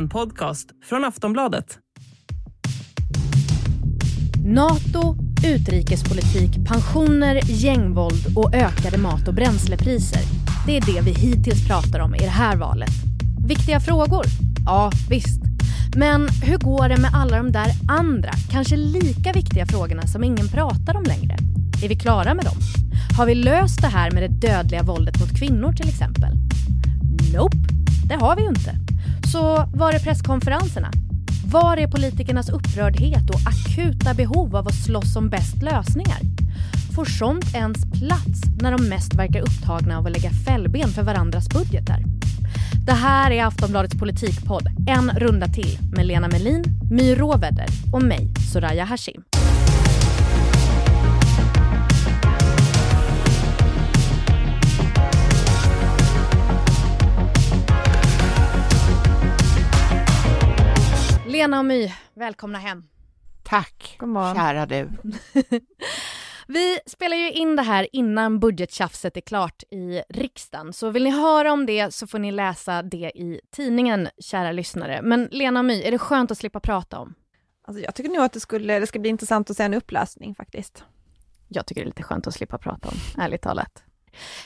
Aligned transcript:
En 0.00 0.08
podcast 0.08 0.66
från 0.84 1.04
Aftonbladet. 1.04 1.78
Nato, 4.44 5.16
utrikespolitik, 5.46 6.68
pensioner, 6.68 7.40
gängvåld 7.44 8.36
och 8.36 8.54
ökade 8.54 8.98
mat 8.98 9.28
och 9.28 9.34
bränslepriser. 9.34 10.20
Det 10.66 10.76
är 10.76 10.80
det 10.80 11.00
vi 11.00 11.10
hittills 11.10 11.68
pratar 11.68 12.00
om 12.00 12.14
i 12.14 12.18
det 12.18 12.26
här 12.26 12.56
valet. 12.56 12.90
Viktiga 13.46 13.80
frågor? 13.80 14.24
Ja, 14.66 14.90
visst. 15.10 15.42
Men 15.96 16.28
hur 16.28 16.58
går 16.58 16.88
det 16.88 17.00
med 17.00 17.10
alla 17.14 17.36
de 17.36 17.52
där 17.52 17.70
andra, 17.88 18.32
kanske 18.50 18.76
lika 18.76 19.32
viktiga 19.32 19.66
frågorna 19.66 20.06
som 20.06 20.24
ingen 20.24 20.48
pratar 20.48 20.96
om 20.96 21.02
längre? 21.02 21.36
Är 21.84 21.88
vi 21.88 21.96
klara 21.96 22.34
med 22.34 22.44
dem? 22.44 22.56
Har 23.16 23.26
vi 23.26 23.34
löst 23.34 23.80
det 23.80 23.88
här 23.88 24.10
med 24.10 24.22
det 24.22 24.48
dödliga 24.48 24.82
våldet 24.82 25.20
mot 25.20 25.38
kvinnor 25.38 25.72
till 25.72 25.88
exempel? 25.88 26.32
Nope, 27.34 27.56
det 28.08 28.14
har 28.14 28.36
vi 28.36 28.42
ju 28.42 28.48
inte. 28.48 28.89
Så 29.32 29.68
var 29.74 29.92
är 29.92 29.98
presskonferenserna? 29.98 30.90
Var 31.46 31.76
är 31.76 31.88
politikernas 31.88 32.48
upprördhet 32.48 33.30
och 33.30 33.40
akuta 33.46 34.14
behov 34.14 34.56
av 34.56 34.68
att 34.68 34.84
slåss 34.84 35.16
om 35.16 35.28
bäst 35.28 35.62
lösningar? 35.62 36.20
Får 36.94 37.04
sånt 37.04 37.54
ens 37.54 37.78
plats 37.92 38.40
när 38.62 38.72
de 38.72 38.88
mest 38.88 39.14
verkar 39.14 39.40
upptagna 39.40 39.98
av 39.98 40.06
att 40.06 40.12
lägga 40.12 40.30
fällben 40.30 40.88
för 40.88 41.02
varandras 41.02 41.48
budgetar? 41.48 42.02
Det 42.86 42.92
här 42.92 43.30
är 43.30 43.44
Aftonbladets 43.44 43.98
politikpodd 43.98 44.68
En 44.88 45.10
runda 45.10 45.46
till 45.46 45.78
med 45.96 46.06
Lena 46.06 46.28
Melin, 46.28 46.64
My 46.90 47.14
Råväder 47.14 47.66
och 47.92 48.02
mig, 48.02 48.30
Soraya 48.52 48.84
Hashim. 48.84 49.22
Lena 61.50 61.58
och 61.58 61.64
My, 61.64 61.92
välkomna 62.14 62.58
hem. 62.58 62.84
Tack, 63.42 63.98
kära 64.34 64.66
du. 64.66 64.88
Vi 66.48 66.78
spelar 66.86 67.16
ju 67.16 67.30
in 67.30 67.56
det 67.56 67.62
här 67.62 67.88
innan 67.92 68.40
budgettjafset 68.40 69.16
är 69.16 69.20
klart 69.20 69.62
i 69.70 70.02
riksdagen. 70.08 70.72
Så 70.72 70.90
vill 70.90 71.04
ni 71.04 71.10
höra 71.10 71.52
om 71.52 71.66
det 71.66 71.94
så 71.94 72.06
får 72.06 72.18
ni 72.18 72.32
läsa 72.32 72.82
det 72.82 73.12
i 73.14 73.40
tidningen, 73.50 74.08
kära 74.18 74.52
lyssnare. 74.52 75.02
Men 75.02 75.28
Lena 75.32 75.60
och 75.60 75.64
My, 75.64 75.82
är 75.82 75.90
det 75.90 75.98
skönt 75.98 76.30
att 76.30 76.38
slippa 76.38 76.60
prata 76.60 76.98
om? 76.98 77.14
Alltså 77.62 77.82
jag 77.82 77.94
tycker 77.94 78.10
nog 78.10 78.22
att 78.22 78.32
det, 78.32 78.40
skulle, 78.40 78.78
det 78.78 78.86
ska 78.86 78.98
bli 78.98 79.10
intressant 79.10 79.50
att 79.50 79.56
se 79.56 79.62
en 79.62 79.74
upplösning 79.74 80.34
faktiskt. 80.34 80.84
Jag 81.48 81.66
tycker 81.66 81.80
det 81.80 81.84
är 81.84 81.86
lite 81.86 82.02
skönt 82.02 82.26
att 82.26 82.34
slippa 82.34 82.58
prata 82.58 82.88
om, 82.88 83.22
ärligt 83.22 83.42
talat. 83.42 83.84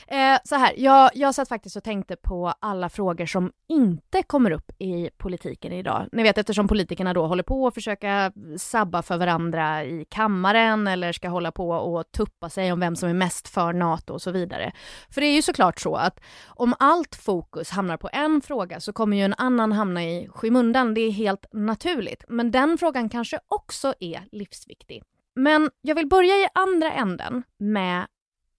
Eh, 0.07 0.37
så 0.43 0.55
här, 0.55 0.73
jag, 0.77 1.11
jag 1.13 1.35
satt 1.35 1.49
faktiskt 1.49 1.75
och 1.75 1.83
tänkte 1.83 2.15
på 2.15 2.53
alla 2.59 2.89
frågor 2.89 3.25
som 3.25 3.51
inte 3.67 4.23
kommer 4.23 4.51
upp 4.51 4.71
i 4.79 5.09
politiken 5.17 5.71
idag. 5.71 6.07
Ni 6.11 6.23
vet 6.23 6.37
eftersom 6.37 6.67
politikerna 6.67 7.13
då 7.13 7.27
håller 7.27 7.43
på 7.43 7.67
att 7.67 7.73
försöka 7.73 8.31
sabba 8.57 9.01
för 9.01 9.17
varandra 9.17 9.83
i 9.83 10.05
kammaren 10.09 10.87
eller 10.87 11.11
ska 11.11 11.29
hålla 11.29 11.51
på 11.51 11.69
och 11.69 12.11
tuppa 12.11 12.49
sig 12.49 12.71
om 12.71 12.79
vem 12.79 12.95
som 12.95 13.09
är 13.09 13.13
mest 13.13 13.47
för 13.47 13.73
NATO 13.73 14.13
och 14.13 14.21
så 14.21 14.31
vidare. 14.31 14.71
För 15.09 15.21
det 15.21 15.27
är 15.27 15.35
ju 15.35 15.41
såklart 15.41 15.79
så 15.79 15.95
att 15.95 16.19
om 16.47 16.75
allt 16.79 17.15
fokus 17.15 17.69
hamnar 17.69 17.97
på 17.97 18.09
en 18.13 18.41
fråga 18.41 18.79
så 18.79 18.93
kommer 18.93 19.17
ju 19.17 19.23
en 19.23 19.35
annan 19.37 19.71
hamna 19.71 20.03
i 20.03 20.27
skymundan. 20.31 20.93
Det 20.93 21.01
är 21.01 21.11
helt 21.11 21.45
naturligt. 21.53 22.23
Men 22.27 22.51
den 22.51 22.77
frågan 22.77 23.09
kanske 23.09 23.39
också 23.47 23.93
är 23.99 24.23
livsviktig. 24.31 25.03
Men 25.35 25.69
jag 25.81 25.95
vill 25.95 26.07
börja 26.07 26.35
i 26.35 26.47
andra 26.53 26.91
änden 26.91 27.43
med 27.59 28.05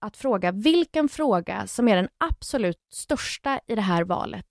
att 0.06 0.16
fråga 0.16 0.52
vilken 0.52 1.08
fråga 1.08 1.66
som 1.66 1.88
är 1.88 1.96
den 1.96 2.08
absolut 2.18 2.78
största 2.92 3.60
i 3.66 3.74
det 3.74 3.82
här 3.82 4.04
valet. 4.04 4.46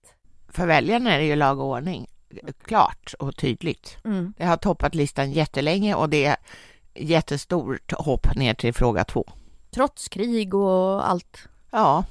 För 0.48 0.66
väljarna 0.66 1.14
är 1.14 1.18
det 1.18 1.24
ju 1.24 1.36
lag 1.36 1.60
och 1.60 1.66
ordning, 1.66 2.06
klart 2.64 3.14
och 3.18 3.36
tydligt. 3.36 3.96
Mm. 4.04 4.34
Det 4.36 4.44
har 4.44 4.56
toppat 4.56 4.94
listan 4.94 5.32
jättelänge 5.32 5.94
och 5.94 6.08
det 6.08 6.24
är 6.24 6.36
jättestort 6.94 7.92
hopp 7.92 8.36
ner 8.36 8.54
till 8.54 8.74
fråga 8.74 9.04
två. 9.04 9.24
Trots 9.70 10.08
krig 10.08 10.54
och 10.54 11.08
allt? 11.08 11.48
Ja. 11.70 12.04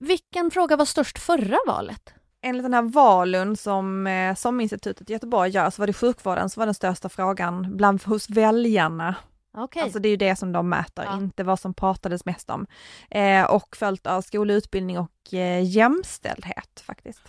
Vilken 0.00 0.50
fråga 0.50 0.76
var 0.76 0.84
störst 0.84 1.18
förra 1.18 1.58
valet? 1.66 2.14
Enligt 2.42 2.64
den 2.64 2.74
här 2.74 2.82
Valun 2.82 3.56
som 3.56 4.06
eh, 4.06 4.34
SOM-institutet 4.34 5.10
i 5.10 5.12
Göteborg 5.12 5.50
gör 5.50 5.70
så 5.70 5.82
var 5.82 5.86
det 5.86 5.92
sjukvården 5.92 6.50
som 6.50 6.60
var 6.60 6.66
den 6.66 6.74
största 6.74 7.08
frågan 7.08 7.76
bland 7.76 8.02
hos 8.02 8.30
väljarna 8.30 9.14
Okay. 9.54 9.82
Alltså 9.82 9.98
det 9.98 10.08
är 10.08 10.10
ju 10.10 10.16
det 10.16 10.36
som 10.36 10.52
de 10.52 10.68
mäter, 10.68 11.04
ja. 11.04 11.16
inte 11.16 11.44
vad 11.44 11.60
som 11.60 11.74
pratades 11.74 12.24
mest 12.24 12.50
om. 12.50 12.66
Eh, 13.10 13.44
och 13.44 13.76
följt 13.76 14.06
av 14.06 14.22
skolutbildning 14.22 14.98
och 14.98 15.34
eh, 15.34 15.64
jämställdhet 15.64 16.82
faktiskt. 16.86 17.22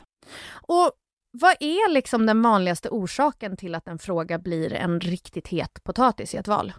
Och 0.52 0.92
vad 1.32 1.56
är 1.60 1.92
liksom 1.92 2.26
den 2.26 2.42
vanligaste 2.42 2.90
orsaken 2.90 3.58
till 3.58 3.76
att 3.76 3.88
en 3.88 4.00
fråga 4.00 4.40
blir 4.40 4.74
en 4.74 5.00
riktigt 5.00 5.48
het 5.48 5.84
potatis 5.84 6.34
i 6.34 6.38
ett 6.38 6.48
val? 6.48 6.74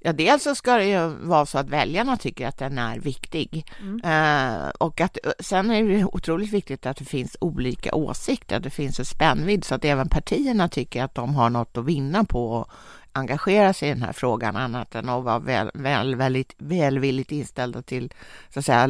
Ja, 0.00 0.12
dels 0.12 0.42
så 0.42 0.54
ska 0.54 0.76
det 0.76 0.84
ju 0.84 1.08
vara 1.08 1.46
så 1.46 1.58
att 1.58 1.70
väljarna 1.70 2.16
tycker 2.16 2.48
att 2.48 2.58
den 2.58 2.78
är 2.78 2.98
viktig. 2.98 3.72
Mm. 3.80 4.00
Eh, 4.04 4.68
och 4.68 5.00
att, 5.00 5.18
sen 5.40 5.70
är 5.70 5.82
det 5.82 6.04
otroligt 6.04 6.52
viktigt 6.52 6.86
att 6.86 6.96
det 6.96 7.04
finns 7.04 7.36
olika 7.40 7.94
åsikter, 7.94 8.56
att 8.56 8.62
det 8.62 8.70
finns 8.70 8.98
en 8.98 9.04
spännvidd 9.04 9.64
så 9.64 9.74
att 9.74 9.84
även 9.84 10.08
partierna 10.08 10.68
tycker 10.68 11.02
att 11.04 11.14
de 11.14 11.34
har 11.34 11.50
något 11.50 11.76
att 11.76 11.84
vinna 11.84 12.24
på 12.24 12.70
engagera 13.18 13.72
sig 13.72 13.88
i 13.88 13.92
den 13.92 14.02
här 14.02 14.12
frågan 14.12 14.56
annat 14.56 14.94
än 14.94 15.08
att 15.08 15.24
vara 15.24 15.38
väl, 15.38 15.70
väl, 15.74 16.14
väldigt, 16.14 16.54
välvilligt 16.58 17.32
inställda 17.32 17.82
till 17.82 18.12
så 18.48 18.58
att 18.58 18.64
säga, 18.64 18.88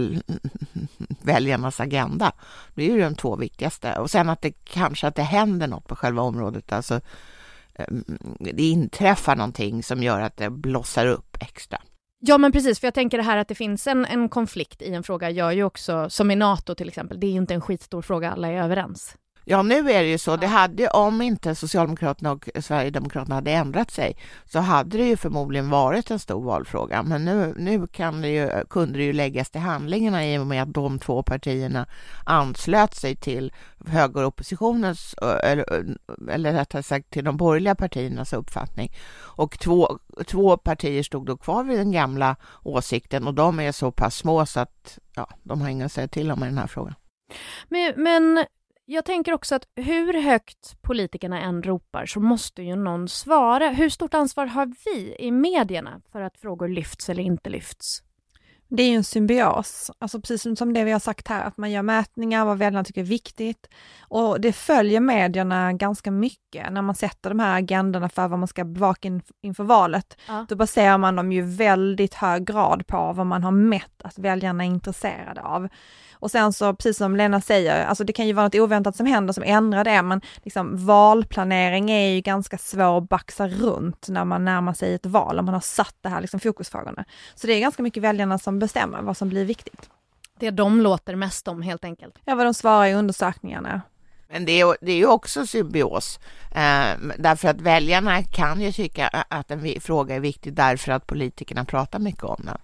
väljarnas 1.22 1.80
agenda. 1.80 2.32
Det 2.74 2.82
är 2.82 2.94
ju 2.94 3.00
de 3.00 3.14
två 3.14 3.36
viktigaste. 3.36 3.98
Och 3.98 4.10
sen 4.10 4.28
att 4.28 4.42
det 4.42 4.50
kanske 4.50 5.06
att 5.06 5.14
det 5.14 5.22
händer 5.22 5.66
något 5.66 5.88
på 5.88 5.96
själva 5.96 6.22
området. 6.22 6.72
Alltså, 6.72 7.00
ehm, 7.74 8.04
det 8.40 8.62
inträffar 8.62 9.36
någonting 9.36 9.82
som 9.82 10.02
gör 10.02 10.20
att 10.20 10.36
det 10.36 10.50
blossar 10.50 11.06
upp 11.06 11.36
extra. 11.40 11.78
Ja 12.20 12.38
men 12.38 12.52
precis, 12.52 12.80
för 12.80 12.86
jag 12.86 12.94
tänker 12.94 13.18
det 13.18 13.24
här 13.24 13.36
att 13.36 13.48
det 13.48 13.54
finns 13.54 13.86
en, 13.86 14.04
en 14.04 14.28
konflikt 14.28 14.82
i 14.82 14.94
en 14.94 15.02
fråga 15.02 15.30
gör 15.30 15.50
ju 15.50 15.64
också, 15.64 16.10
som 16.10 16.30
i 16.30 16.36
NATO 16.36 16.74
till 16.74 16.88
exempel, 16.88 17.20
det 17.20 17.26
är 17.26 17.30
ju 17.30 17.36
inte 17.36 17.54
en 17.54 17.60
skitstor 17.60 18.02
fråga, 18.02 18.30
alla 18.30 18.48
är 18.48 18.62
överens. 18.62 19.16
Ja, 19.50 19.62
nu 19.62 19.90
är 19.90 20.02
det 20.02 20.08
ju 20.08 20.18
så. 20.18 20.36
Det 20.36 20.46
hade, 20.46 20.88
om 20.88 21.22
inte 21.22 21.54
Socialdemokraterna 21.54 22.32
och 22.32 22.48
Sverigedemokraterna 22.60 23.34
hade 23.34 23.50
ändrat 23.50 23.90
sig, 23.90 24.16
så 24.44 24.58
hade 24.58 24.98
det 24.98 25.04
ju 25.04 25.16
förmodligen 25.16 25.70
varit 25.70 26.10
en 26.10 26.18
stor 26.18 26.44
valfråga. 26.44 27.02
Men 27.02 27.24
nu, 27.24 27.54
nu 27.58 27.86
kan 27.86 28.22
det 28.22 28.28
ju, 28.28 28.64
kunde 28.70 28.98
det 28.98 29.04
ju 29.04 29.12
läggas 29.12 29.50
till 29.50 29.60
handlingarna 29.60 30.26
i 30.26 30.38
och 30.38 30.46
med 30.46 30.62
att 30.62 30.74
de 30.74 30.98
två 30.98 31.22
partierna 31.22 31.86
anslöt 32.24 32.94
sig 32.94 33.16
till 33.16 33.52
högeroppositionens, 33.86 35.14
eller, 35.42 35.96
eller 36.30 36.52
rättare 36.52 36.82
sagt 36.82 37.10
till 37.10 37.24
de 37.24 37.36
borgerliga 37.36 37.74
partiernas 37.74 38.32
uppfattning. 38.32 38.92
Och 39.18 39.58
två, 39.58 39.98
två 40.26 40.56
partier 40.56 41.02
stod 41.02 41.26
då 41.26 41.36
kvar 41.36 41.64
vid 41.64 41.78
den 41.78 41.92
gamla 41.92 42.36
åsikten 42.62 43.26
och 43.26 43.34
de 43.34 43.60
är 43.60 43.72
så 43.72 43.92
pass 43.92 44.16
små 44.16 44.46
så 44.46 44.60
att 44.60 44.98
ja, 45.14 45.28
de 45.42 45.60
har 45.60 45.68
inga 45.68 45.84
att 45.84 45.92
säga 45.92 46.08
till 46.08 46.30
om 46.30 46.42
i 46.42 46.46
den 46.46 46.58
här 46.58 46.66
frågan. 46.66 46.94
Men, 47.68 47.92
men 47.96 48.44
jag 48.90 49.04
tänker 49.04 49.32
också 49.32 49.54
att 49.54 49.68
hur 49.76 50.22
högt 50.22 50.82
politikerna 50.82 51.40
än 51.40 51.62
ropar 51.62 52.06
så 52.06 52.20
måste 52.20 52.62
ju 52.62 52.76
någon 52.76 53.08
svara. 53.08 53.68
Hur 53.68 53.88
stort 53.88 54.14
ansvar 54.14 54.46
har 54.46 54.72
vi 54.84 55.16
i 55.18 55.30
medierna 55.30 56.00
för 56.12 56.20
att 56.20 56.38
frågor 56.38 56.68
lyfts 56.68 57.08
eller 57.08 57.22
inte 57.22 57.50
lyfts? 57.50 58.02
Det 58.70 58.82
är 58.82 58.88
ju 58.88 58.94
en 58.94 59.04
symbios, 59.04 59.90
alltså 59.98 60.20
precis 60.20 60.58
som 60.58 60.72
det 60.72 60.84
vi 60.84 60.90
har 60.90 60.98
sagt 60.98 61.28
här, 61.28 61.44
att 61.44 61.56
man 61.56 61.70
gör 61.70 61.82
mätningar, 61.82 62.44
vad 62.44 62.58
väljarna 62.58 62.84
tycker 62.84 63.00
är 63.00 63.04
viktigt. 63.04 63.68
Och 64.00 64.40
det 64.40 64.52
följer 64.52 65.00
medierna 65.00 65.72
ganska 65.72 66.10
mycket 66.10 66.72
när 66.72 66.82
man 66.82 66.94
sätter 66.94 67.30
de 67.30 67.38
här 67.38 67.58
agendorna 67.58 68.08
för 68.08 68.28
vad 68.28 68.38
man 68.38 68.48
ska 68.48 68.64
bevaka 68.64 69.08
in, 69.08 69.22
inför 69.42 69.64
valet. 69.64 70.16
Ja. 70.26 70.46
Då 70.48 70.56
baserar 70.56 70.98
man 70.98 71.16
dem 71.16 71.32
ju 71.32 71.42
väldigt 71.42 72.14
hög 72.14 72.46
grad 72.46 72.86
på 72.86 73.12
vad 73.12 73.26
man 73.26 73.44
har 73.44 73.50
mätt 73.50 74.02
att 74.04 74.18
väljarna 74.18 74.64
är 74.64 74.68
intresserade 74.68 75.42
av. 75.42 75.68
Och 76.20 76.30
sen 76.30 76.52
så, 76.52 76.74
precis 76.74 76.96
som 76.96 77.16
Lena 77.16 77.40
säger, 77.40 77.86
alltså 77.86 78.04
det 78.04 78.12
kan 78.12 78.26
ju 78.26 78.32
vara 78.32 78.46
något 78.46 78.54
oväntat 78.54 78.96
som 78.96 79.06
händer 79.06 79.32
som 79.32 79.44
ändrar 79.46 79.84
det, 79.84 80.02
men 80.02 80.20
liksom 80.42 80.86
valplanering 80.86 81.90
är 81.90 82.08
ju 82.08 82.20
ganska 82.20 82.58
svår 82.58 82.98
att 82.98 83.08
baxa 83.08 83.48
runt 83.48 84.08
när 84.08 84.24
man 84.24 84.44
närmar 84.44 84.72
sig 84.72 84.94
ett 84.94 85.06
val, 85.06 85.38
om 85.38 85.44
man 85.44 85.54
har 85.54 85.60
satt 85.60 85.96
det 86.00 86.08
här 86.08 86.20
liksom 86.20 86.40
fokusfrågorna. 86.40 87.04
Så 87.34 87.46
det 87.46 87.52
är 87.52 87.60
ganska 87.60 87.82
mycket 87.82 88.02
väljarna 88.02 88.38
som 88.38 88.57
bestämmer 88.58 89.02
vad 89.02 89.16
som 89.16 89.28
blir 89.28 89.44
viktigt. 89.44 89.90
Det 90.38 90.50
de 90.50 90.80
låter 90.80 91.16
mest 91.16 91.48
om 91.48 91.62
helt 91.62 91.84
enkelt. 91.84 92.14
Ja, 92.24 92.34
vad 92.34 92.46
de 92.46 92.54
svarar 92.54 92.86
i 92.86 92.94
undersökningarna. 92.94 93.82
Men 94.28 94.44
det 94.44 94.60
är, 94.60 94.76
det 94.80 94.92
är 94.92 94.96
ju 94.96 95.06
också 95.06 95.46
symbios, 95.46 96.20
eh, 96.50 97.14
därför 97.18 97.48
att 97.48 97.60
väljarna 97.60 98.22
kan 98.22 98.60
ju 98.60 98.72
tycka 98.72 99.08
att 99.08 99.50
en 99.50 99.80
fråga 99.80 100.14
är 100.14 100.20
viktig 100.20 100.52
därför 100.54 100.92
att 100.92 101.06
politikerna 101.06 101.64
pratar 101.64 101.98
mycket 101.98 102.24
om 102.24 102.42
den. 102.44 102.58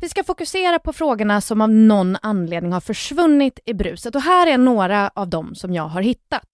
Vi 0.00 0.08
ska 0.08 0.24
fokusera 0.24 0.78
på 0.78 0.92
frågorna 0.92 1.40
som 1.40 1.60
av 1.60 1.70
någon 1.70 2.16
anledning 2.22 2.72
har 2.72 2.80
försvunnit 2.80 3.58
i 3.64 3.74
bruset 3.74 4.14
och 4.14 4.22
här 4.22 4.46
är 4.46 4.58
några 4.58 5.10
av 5.14 5.28
dem 5.28 5.54
som 5.54 5.74
jag 5.74 5.88
har 5.88 6.02
hittat. 6.02 6.48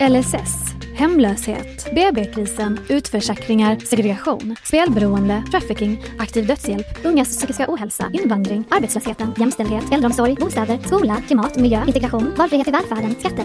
LSS, 0.00 0.74
hemlöshet, 0.94 1.94
BB-krisen, 1.94 2.80
utförsäkringar, 2.88 3.78
segregation, 3.78 4.56
spelberoende, 4.64 5.42
trafficking, 5.50 6.02
aktiv 6.18 6.46
dödshjälp, 6.46 6.86
ungas 7.04 7.28
psykiska 7.28 7.64
ohälsa, 7.68 8.10
invandring, 8.12 8.64
arbetslösheten, 8.70 9.34
jämställdhet, 9.36 9.92
äldreomsorg, 9.92 10.34
bostäder, 10.34 10.78
skola, 10.78 11.16
klimat, 11.26 11.56
miljö, 11.56 11.84
integration, 11.86 12.34
valfrihet 12.38 12.68
i 12.68 12.70
välfärden, 12.70 13.14
skatter. 13.14 13.44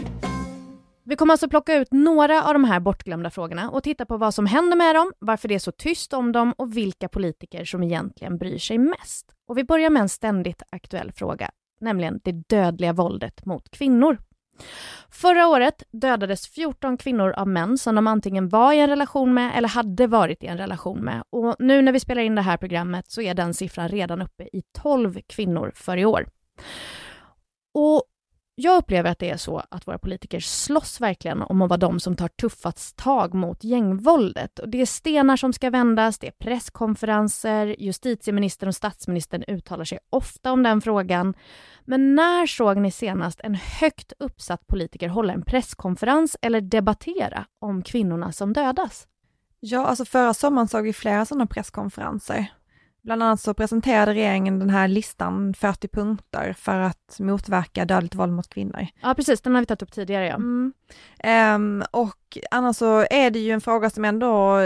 Vi 1.06 1.16
kommer 1.16 1.34
alltså 1.34 1.50
plocka 1.50 1.76
ut 1.76 1.88
några 1.92 2.44
av 2.44 2.54
de 2.54 2.64
här 2.64 2.80
bortglömda 2.80 3.30
frågorna 3.30 3.70
och 3.70 3.84
titta 3.84 4.06
på 4.06 4.18
vad 4.18 4.34
som 4.34 4.46
händer 4.46 4.78
med 4.78 4.96
dem, 4.96 5.12
varför 5.20 5.48
det 5.48 5.56
är 5.56 5.60
så 5.60 5.72
tyst 5.72 6.14
om 6.14 6.32
dem 6.32 6.54
och 6.58 6.78
vilka 6.78 7.10
politiker 7.10 7.66
som 7.66 7.84
egentligen 7.84 8.38
bryr 8.38 8.58
sig 8.58 8.78
mest. 8.78 9.26
Och 9.48 9.58
vi 9.58 9.64
börjar 9.64 9.90
med 9.90 10.02
en 10.02 10.10
ständigt 10.10 10.64
aktuell 10.72 11.12
fråga, 11.12 11.50
nämligen 11.82 12.20
det 12.24 12.32
dödliga 12.32 12.94
våldet 12.94 13.46
mot 13.46 13.70
kvinnor. 13.70 14.18
Förra 15.10 15.48
året 15.48 15.84
dödades 15.92 16.48
14 16.48 16.98
kvinnor 16.98 17.32
av 17.32 17.48
män 17.48 17.78
som 17.78 17.96
de 17.96 18.08
antingen 18.08 18.50
var 18.50 18.74
i 18.74 18.80
en 18.80 18.90
relation 18.90 19.34
med 19.34 19.58
eller 19.58 19.70
hade 19.70 20.08
varit 20.08 20.44
i 20.44 20.48
en 20.48 20.58
relation 20.58 21.00
med. 21.00 21.24
Och 21.30 21.56
nu 21.60 21.82
när 21.82 21.92
vi 21.92 22.00
spelar 22.00 22.22
in 22.22 22.36
det 22.36 22.42
här 22.42 22.58
programmet 22.58 23.12
så 23.12 23.22
är 23.22 23.34
den 23.34 23.54
siffran 23.54 23.90
redan 23.90 24.22
uppe 24.22 24.44
i 24.44 24.62
12 24.82 25.20
kvinnor 25.28 25.72
för 25.76 25.98
i 25.98 26.06
år. 26.06 26.28
Och 27.74 28.04
jag 28.62 28.78
upplever 28.78 29.10
att 29.10 29.20
det 29.20 29.30
är 29.30 29.38
så 29.38 29.64
att 29.70 29.88
våra 29.88 29.98
politiker 29.98 30.40
slåss 30.40 31.02
verkligen 31.02 31.42
om 31.42 31.62
att 31.62 31.70
vara 31.70 31.78
de 31.78 32.00
som 32.00 32.16
tar 32.16 32.28
tuffast 32.28 32.98
tag 32.98 33.34
mot 33.34 33.64
gängvåldet. 33.64 34.60
Och 34.60 34.70
det 34.70 34.82
är 34.82 34.86
stenar 34.86 35.38
som 35.38 35.54
ska 35.54 35.70
vändas, 35.70 36.20
det 36.20 36.28
är 36.28 36.32
presskonferenser, 36.32 37.76
justitieministern 37.80 38.68
och 38.68 38.76
statsministern 38.76 39.44
uttalar 39.48 39.86
sig 39.86 40.00
ofta 40.10 40.52
om 40.52 40.64
den 40.64 40.82
frågan. 40.82 41.34
Men 41.86 42.16
när 42.16 42.48
såg 42.48 42.78
ni 42.78 42.92
senast 42.92 43.42
en 43.44 43.56
högt 43.56 44.14
uppsatt 44.20 44.68
politiker 44.68 45.08
hålla 45.08 45.34
en 45.34 45.46
presskonferens 45.46 46.38
eller 46.42 46.62
debattera 46.62 47.46
om 47.60 47.82
kvinnorna 47.82 48.32
som 48.32 48.54
dödas? 48.54 49.08
Ja, 49.60 49.86
alltså 49.86 50.06
förra 50.06 50.34
sommaren 50.34 50.68
såg 50.68 50.84
vi 50.84 50.94
flera 50.94 51.26
sådana 51.26 51.48
presskonferenser. 51.48 52.48
Bland 53.04 53.24
annat 53.24 53.42
så 53.42 53.54
presenterade 53.54 54.14
regeringen 54.14 54.60
den 54.60 54.70
här 54.70 54.88
listan 54.88 55.54
40 55.54 55.88
punkter 55.88 56.54
för 56.54 56.78
att 56.80 57.16
motverka 57.20 57.86
dödligt 57.86 58.16
våld 58.16 58.34
mot 58.34 58.50
kvinnor. 58.50 58.88
Ja 59.02 59.14
precis, 59.14 59.42
den 59.42 59.54
har 59.54 59.62
vi 59.62 59.66
tagit 59.66 59.82
upp 59.82 59.92
tidigare 59.92 60.28
ja. 60.28 60.36
Mm. 60.36 60.74
Um, 61.56 61.84
och 61.92 62.38
annars 62.52 62.78
så 62.78 63.06
är 63.10 63.32
det 63.32 63.40
ju 63.40 63.52
en 63.52 63.62
fråga 63.62 63.90
som 63.90 64.06
ändå 64.06 64.60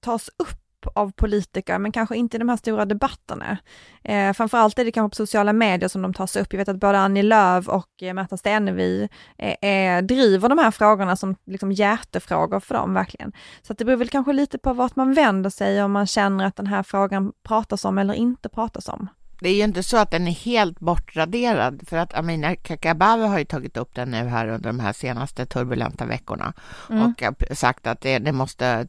tas 0.00 0.30
upp 0.36 0.60
av 0.94 1.12
politiker, 1.12 1.78
men 1.78 1.92
kanske 1.92 2.16
inte 2.16 2.36
i 2.36 2.38
de 2.38 2.48
här 2.48 2.56
stora 2.56 2.84
debatterna. 2.84 3.58
Eh, 4.04 4.32
framförallt 4.32 4.78
är 4.78 4.84
det 4.84 4.92
kanske 4.92 5.10
på 5.10 5.26
sociala 5.26 5.52
medier 5.52 5.88
som 5.88 6.02
de 6.02 6.14
tas 6.14 6.36
upp. 6.36 6.52
Jag 6.52 6.58
vet 6.58 6.68
att 6.68 6.80
både 6.80 6.98
Annie 6.98 7.22
Lööf 7.22 7.68
och 7.68 8.02
eh, 8.02 8.14
Märta 8.14 8.36
Stenevi 8.36 9.08
eh, 9.38 9.70
eh, 9.70 10.02
driver 10.02 10.48
de 10.48 10.58
här 10.58 10.70
frågorna 10.70 11.16
som 11.16 11.36
liksom 11.46 11.72
hjärtefrågor 11.72 12.60
för 12.60 12.74
dem 12.74 12.94
verkligen. 12.94 13.32
Så 13.62 13.72
det 13.72 13.84
beror 13.84 13.96
väl 13.96 14.08
kanske 14.08 14.32
lite 14.32 14.58
på 14.58 14.72
vart 14.72 14.96
man 14.96 15.14
vänder 15.14 15.50
sig 15.50 15.82
om 15.82 15.92
man 15.92 16.06
känner 16.06 16.44
att 16.44 16.56
den 16.56 16.66
här 16.66 16.82
frågan 16.82 17.32
pratas 17.42 17.84
om 17.84 17.98
eller 17.98 18.14
inte 18.14 18.48
pratas 18.48 18.88
om. 18.88 19.08
Det 19.40 19.48
är 19.48 19.54
ju 19.54 19.64
inte 19.64 19.82
så 19.82 19.96
att 19.96 20.10
den 20.10 20.28
är 20.28 20.32
helt 20.32 20.80
bortraderad, 20.80 21.82
för 21.88 21.96
att 21.96 22.14
Amina 22.14 22.56
Kakabaveh 22.56 23.30
har 23.30 23.38
ju 23.38 23.44
tagit 23.44 23.76
upp 23.76 23.94
den 23.94 24.10
nu 24.10 24.16
här 24.16 24.48
under 24.48 24.68
de 24.68 24.80
här 24.80 24.92
senaste 24.92 25.46
turbulenta 25.46 26.04
veckorna 26.06 26.52
mm. 26.90 27.02
och 27.02 27.22
sagt 27.58 27.86
att 27.86 28.00
det, 28.00 28.18
det 28.18 28.32
måste 28.32 28.86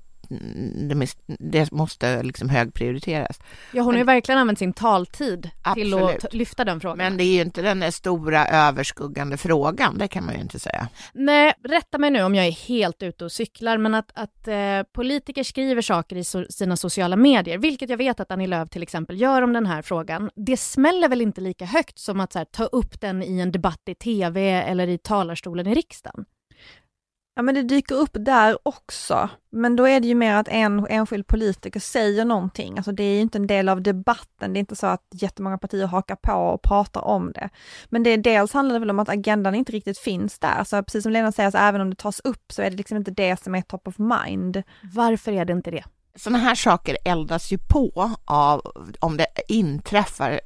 det, 0.90 1.16
det 1.40 1.72
måste 1.72 2.24
liksom 2.24 2.50
högprioriteras. 2.50 3.40
Ja, 3.74 3.84
hon 3.84 3.94
har 3.94 4.00
ju 4.00 4.04
verkligen 4.04 4.40
använt 4.40 4.60
sin 4.60 4.74
taltid 4.74 5.50
absolut. 5.62 6.20
till 6.20 6.28
att 6.28 6.34
lyfta 6.34 6.66
den 6.66 6.80
frågan. 6.80 6.98
Men 6.98 7.18
det 7.18 7.24
är 7.24 7.34
ju 7.34 7.42
inte 7.42 7.62
den 7.62 7.92
stora 7.92 8.48
överskuggande 8.48 9.38
frågan, 9.38 9.98
det 9.98 10.08
kan 10.08 10.26
man 10.26 10.36
ju 10.36 10.42
inte 10.42 10.60
säga. 10.60 10.88
Nej, 11.14 11.54
rätta 11.64 11.98
mig 11.98 12.10
nu 12.10 12.24
om 12.24 12.36
jag 12.36 12.48
är 12.48 12.52
helt 12.52 13.04
ute 13.04 13.26
och 13.26 13.32
cyklar, 13.32 13.78
men 13.78 13.94
att, 13.94 14.12
att 14.16 14.48
eh, 14.48 14.84
politiker 14.94 15.44
skriver 15.44 15.82
saker 15.82 16.16
i 16.16 16.24
so 16.24 16.46
sina 16.50 16.78
sociala 16.78 17.16
medier, 17.16 17.58
vilket 17.58 17.90
jag 17.90 17.98
vet 17.98 18.20
att 18.20 18.32
Annie 18.32 18.48
Lööf 18.48 18.70
till 18.70 18.84
exempel 18.84 19.22
gör 19.22 19.42
om 19.42 19.54
den 19.54 19.66
här 19.66 19.82
frågan, 19.82 20.30
det 20.36 20.58
smäller 20.58 21.10
väl 21.10 21.22
inte 21.22 21.42
lika 21.42 21.66
högt 21.66 22.00
som 22.00 22.20
att 22.20 22.36
här, 22.36 22.46
ta 22.46 22.66
upp 22.66 23.02
den 23.02 23.24
i 23.24 23.40
en 23.40 23.52
debatt 23.52 23.82
i 23.86 23.96
tv 23.96 24.52
eller 24.52 24.88
i 24.88 24.98
talarstolen 24.98 25.68
i 25.68 25.76
riksdagen? 25.76 26.26
Ja 27.36 27.42
men 27.42 27.56
det 27.56 27.64
dyker 27.64 27.96
upp 27.96 28.12
där 28.14 28.58
också, 28.64 29.30
men 29.52 29.76
då 29.76 29.88
är 29.88 30.00
det 30.00 30.08
ju 30.08 30.16
mer 30.16 30.36
att 30.36 30.48
en 30.48 30.88
enskild 30.90 31.28
politiker 31.28 31.80
säger 31.80 32.26
någonting, 32.26 32.78
alltså 32.78 32.92
det 32.92 33.04
är 33.04 33.14
ju 33.14 33.22
inte 33.22 33.38
en 33.38 33.48
del 33.48 33.70
av 33.70 33.82
debatten, 33.82 34.54
det 34.54 34.58
är 34.58 34.60
inte 34.60 34.76
så 34.76 34.88
att 34.88 35.08
jättemånga 35.12 35.58
partier 35.58 35.88
hakar 35.88 36.16
på 36.16 36.34
och 36.34 36.62
pratar 36.62 37.02
om 37.02 37.32
det. 37.32 37.50
Men 37.90 38.04
det 38.04 38.18
dels 38.18 38.54
handlar 38.54 38.74
det 38.74 38.80
väl 38.80 38.90
om 38.90 39.00
att 39.00 39.10
agendan 39.10 39.56
inte 39.56 39.72
riktigt 39.72 39.98
finns 39.98 40.40
där, 40.40 40.64
så 40.64 40.84
precis 40.84 41.04
som 41.04 41.12
Lena 41.12 41.32
säger, 41.32 41.52
så 41.52 41.58
även 41.58 41.82
om 41.82 41.90
det 41.90 41.96
tas 41.96 42.20
upp 42.20 42.52
så 42.52 42.62
är 42.62 42.70
det 42.70 42.78
liksom 42.78 42.98
inte 42.98 43.12
det 43.12 43.44
som 43.44 43.56
är 43.56 43.62
top 43.62 43.88
of 43.88 43.96
mind. 43.98 44.64
Varför 44.94 45.32
är 45.32 45.46
det 45.46 45.54
inte 45.54 45.72
det? 45.72 45.84
Sådana 46.16 46.40
här 46.40 46.56
saker 46.56 46.98
eldas 47.06 47.52
ju 47.52 47.58
på 47.58 48.12
av 48.26 48.62
om 49.00 49.18
det 49.18 49.28
inträffar 49.48 50.40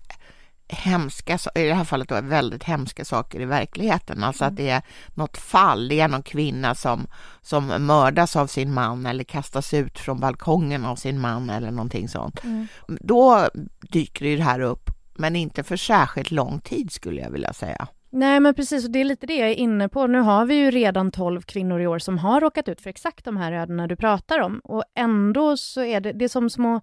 hemska, 0.68 1.40
i 1.56 1.64
det 1.64 1.74
här 1.74 1.84
fallet 1.84 2.10
då 2.10 2.22
väldigt 2.22 2.64
hemska 2.64 3.06
saker 3.06 3.42
i 3.42 3.46
verkligheten. 3.46 4.24
Alltså 4.24 4.44
mm. 4.44 4.54
att 4.54 4.58
det 4.58 4.70
är 4.70 4.82
något 5.14 5.38
fall, 5.38 5.88
det 5.88 6.00
är 6.00 6.08
någon 6.08 6.24
kvinna 6.24 6.76
som, 6.76 7.08
som 7.42 7.86
mördas 7.86 8.36
av 8.36 8.48
sin 8.48 8.74
man 8.74 9.06
eller 9.06 9.24
kastas 9.24 9.74
ut 9.74 10.00
från 10.00 10.20
balkongen 10.20 10.86
av 10.86 10.96
sin 10.96 11.20
man 11.20 11.50
eller 11.50 11.72
någonting 11.72 12.10
sånt. 12.10 12.44
Mm. 12.44 12.68
Då 12.88 13.50
dyker 13.82 14.38
det 14.38 14.44
här 14.44 14.60
upp, 14.60 14.90
men 15.16 15.36
inte 15.36 15.64
för 15.64 15.78
särskilt 15.78 16.32
lång 16.32 16.60
tid 16.60 16.92
skulle 16.92 17.22
jag 17.22 17.30
vilja 17.30 17.54
säga. 17.54 17.88
Nej 18.10 18.40
men 18.40 18.54
precis, 18.54 18.86
och 18.86 18.92
det 18.92 19.00
är 19.00 19.06
lite 19.06 19.26
det 19.26 19.36
jag 19.36 19.50
är 19.50 19.56
inne 19.56 19.90
på. 19.90 20.08
Nu 20.08 20.20
har 20.20 20.46
vi 20.46 20.56
ju 20.56 20.72
redan 20.72 21.12
12 21.12 21.42
kvinnor 21.42 21.82
i 21.82 21.88
år 21.88 22.00
som 22.00 22.18
har 22.18 22.42
råkat 22.42 22.70
ut 22.70 22.82
för 22.82 22.90
exakt 22.90 23.26
de 23.26 23.38
här 23.38 23.52
ödena 23.52 23.88
du 23.88 23.96
pratar 23.96 24.40
om. 24.40 24.60
Och 24.60 24.84
ändå 24.96 25.58
så 25.58 25.84
är 25.84 26.02
det, 26.02 26.14
det 26.14 26.26
är 26.26 26.30
som 26.30 26.50
små 26.50 26.82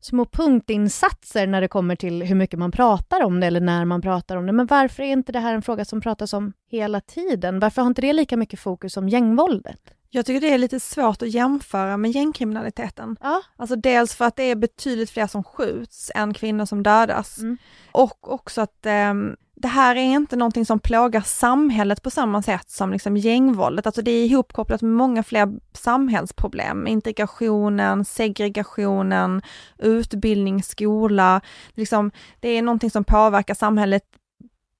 små 0.00 0.24
punktinsatser 0.24 1.46
när 1.46 1.60
det 1.60 1.68
kommer 1.68 1.96
till 1.96 2.22
hur 2.22 2.34
mycket 2.34 2.58
man 2.58 2.72
pratar 2.72 3.22
om 3.22 3.40
det 3.40 3.46
eller 3.46 3.60
när 3.60 3.84
man 3.84 4.02
pratar 4.02 4.36
om 4.36 4.46
det. 4.46 4.52
Men 4.52 4.66
varför 4.66 5.02
är 5.02 5.12
inte 5.12 5.32
det 5.32 5.40
här 5.40 5.54
en 5.54 5.62
fråga 5.62 5.84
som 5.84 6.00
pratas 6.00 6.32
om 6.32 6.52
hela 6.70 7.00
tiden? 7.00 7.60
Varför 7.60 7.82
har 7.82 7.86
inte 7.86 8.02
det 8.02 8.12
lika 8.12 8.36
mycket 8.36 8.60
fokus 8.60 8.92
som 8.92 9.08
gängvåldet? 9.08 9.80
Jag 10.12 10.26
tycker 10.26 10.40
det 10.40 10.54
är 10.54 10.58
lite 10.58 10.80
svårt 10.80 11.22
att 11.22 11.30
jämföra 11.30 11.96
med 11.96 12.10
gängkriminaliteten. 12.10 13.16
Ja. 13.20 13.42
Alltså 13.56 13.76
dels 13.76 14.14
för 14.14 14.24
att 14.24 14.36
det 14.36 14.42
är 14.42 14.56
betydligt 14.56 15.10
fler 15.10 15.26
som 15.26 15.44
skjuts 15.44 16.10
än 16.14 16.34
kvinnor 16.34 16.64
som 16.64 16.82
dödas. 16.82 17.38
Mm. 17.38 17.58
Och 17.92 18.32
också 18.32 18.60
att 18.60 18.86
eh, 18.86 19.14
det 19.60 19.68
här 19.68 19.96
är 19.96 20.00
inte 20.00 20.36
någonting 20.36 20.66
som 20.66 20.78
plågar 20.78 21.20
samhället 21.20 22.02
på 22.02 22.10
samma 22.10 22.42
sätt 22.42 22.70
som 22.70 22.92
liksom 22.92 23.16
gängvåldet. 23.16 23.86
Alltså 23.86 24.02
det 24.02 24.10
är 24.10 24.24
ihopkopplat 24.24 24.82
med 24.82 24.90
många 24.90 25.22
fler 25.22 25.48
samhällsproblem. 25.72 26.86
Integrationen, 26.86 28.04
segregationen, 28.04 29.42
utbildning, 29.78 30.62
skola. 30.62 31.40
Liksom, 31.74 32.10
det 32.40 32.48
är 32.48 32.62
någonting 32.62 32.90
som 32.90 33.04
påverkar 33.04 33.54
samhället 33.54 34.02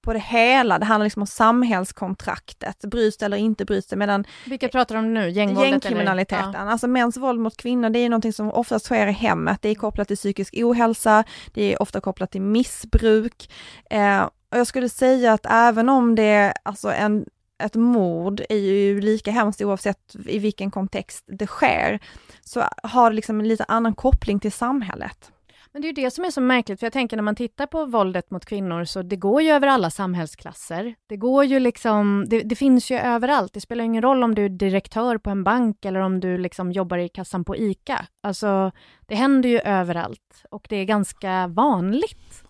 på 0.04 0.12
det 0.12 0.18
hela. 0.18 0.78
Det 0.78 0.84
handlar 0.84 1.06
liksom 1.06 1.22
om 1.22 1.26
samhällskontraktet, 1.26 2.80
bryts 2.80 3.16
det 3.16 3.26
eller 3.26 3.36
inte 3.36 3.64
bryts 3.64 3.88
det. 3.88 3.96
Medan 3.96 4.24
Vilka 4.46 4.68
pratar 4.68 4.96
om 4.96 5.14
nu? 5.14 5.30
Gängvåldet? 5.30 5.70
Gängkriminaliteten. 5.70 6.52
Ja. 6.52 6.58
Alltså 6.58 6.88
mäns 6.88 7.16
våld 7.16 7.40
mot 7.40 7.56
kvinnor, 7.56 7.90
det 7.90 7.98
är 7.98 8.08
någonting 8.08 8.32
som 8.32 8.50
oftast 8.52 8.84
sker 8.84 9.06
i 9.06 9.12
hemmet. 9.12 9.58
Det 9.62 9.68
är 9.68 9.74
kopplat 9.74 10.08
till 10.08 10.16
psykisk 10.16 10.54
ohälsa, 10.56 11.24
det 11.54 11.72
är 11.72 11.82
ofta 11.82 12.00
kopplat 12.00 12.30
till 12.30 12.42
missbruk. 12.42 13.52
Eh, 13.90 14.26
och 14.50 14.58
jag 14.58 14.66
skulle 14.66 14.88
säga 14.88 15.32
att 15.32 15.46
även 15.50 15.88
om 15.88 16.14
det 16.14 16.22
är 16.22 16.52
alltså 16.62 16.92
en, 16.92 17.26
ett 17.62 17.74
mord 17.74 18.42
är 18.48 18.56
ju 18.56 19.00
lika 19.00 19.30
hemskt 19.30 19.62
oavsett 19.62 20.16
i 20.26 20.38
vilken 20.38 20.70
kontext 20.70 21.24
det 21.26 21.46
sker, 21.46 22.00
så 22.44 22.64
har 22.82 23.10
det 23.10 23.16
liksom 23.16 23.40
en 23.40 23.48
lite 23.48 23.64
annan 23.64 23.94
koppling 23.94 24.40
till 24.40 24.52
samhället. 24.52 25.32
Men 25.72 25.82
det 25.82 25.86
är 25.86 25.88
ju 25.88 26.02
det 26.04 26.10
som 26.10 26.24
är 26.24 26.30
så 26.30 26.40
märkligt, 26.40 26.80
för 26.80 26.86
jag 26.86 26.92
tänker 26.92 27.16
när 27.16 27.22
man 27.22 27.34
tittar 27.34 27.66
på 27.66 27.84
våldet 27.84 28.30
mot 28.30 28.44
kvinnor, 28.44 28.84
så 28.84 29.02
det 29.02 29.16
går 29.16 29.42
ju 29.42 29.50
över 29.50 29.68
alla 29.68 29.90
samhällsklasser. 29.90 30.94
Det 31.06 31.16
går 31.16 31.44
ju 31.44 31.58
liksom, 31.60 32.24
det, 32.28 32.40
det 32.40 32.56
finns 32.56 32.90
ju 32.90 32.98
överallt. 32.98 33.52
Det 33.52 33.60
spelar 33.60 33.84
ingen 33.84 34.02
roll 34.02 34.24
om 34.24 34.34
du 34.34 34.44
är 34.44 34.48
direktör 34.48 35.18
på 35.18 35.30
en 35.30 35.44
bank 35.44 35.84
eller 35.84 36.00
om 36.00 36.20
du 36.20 36.38
liksom 36.38 36.72
jobbar 36.72 36.98
i 36.98 37.08
kassan 37.08 37.44
på 37.44 37.56
ICA. 37.56 38.06
Alltså, 38.20 38.72
det 39.06 39.14
händer 39.14 39.48
ju 39.48 39.58
överallt 39.58 40.44
och 40.50 40.66
det 40.68 40.76
är 40.76 40.84
ganska 40.84 41.46
vanligt. 41.46 42.44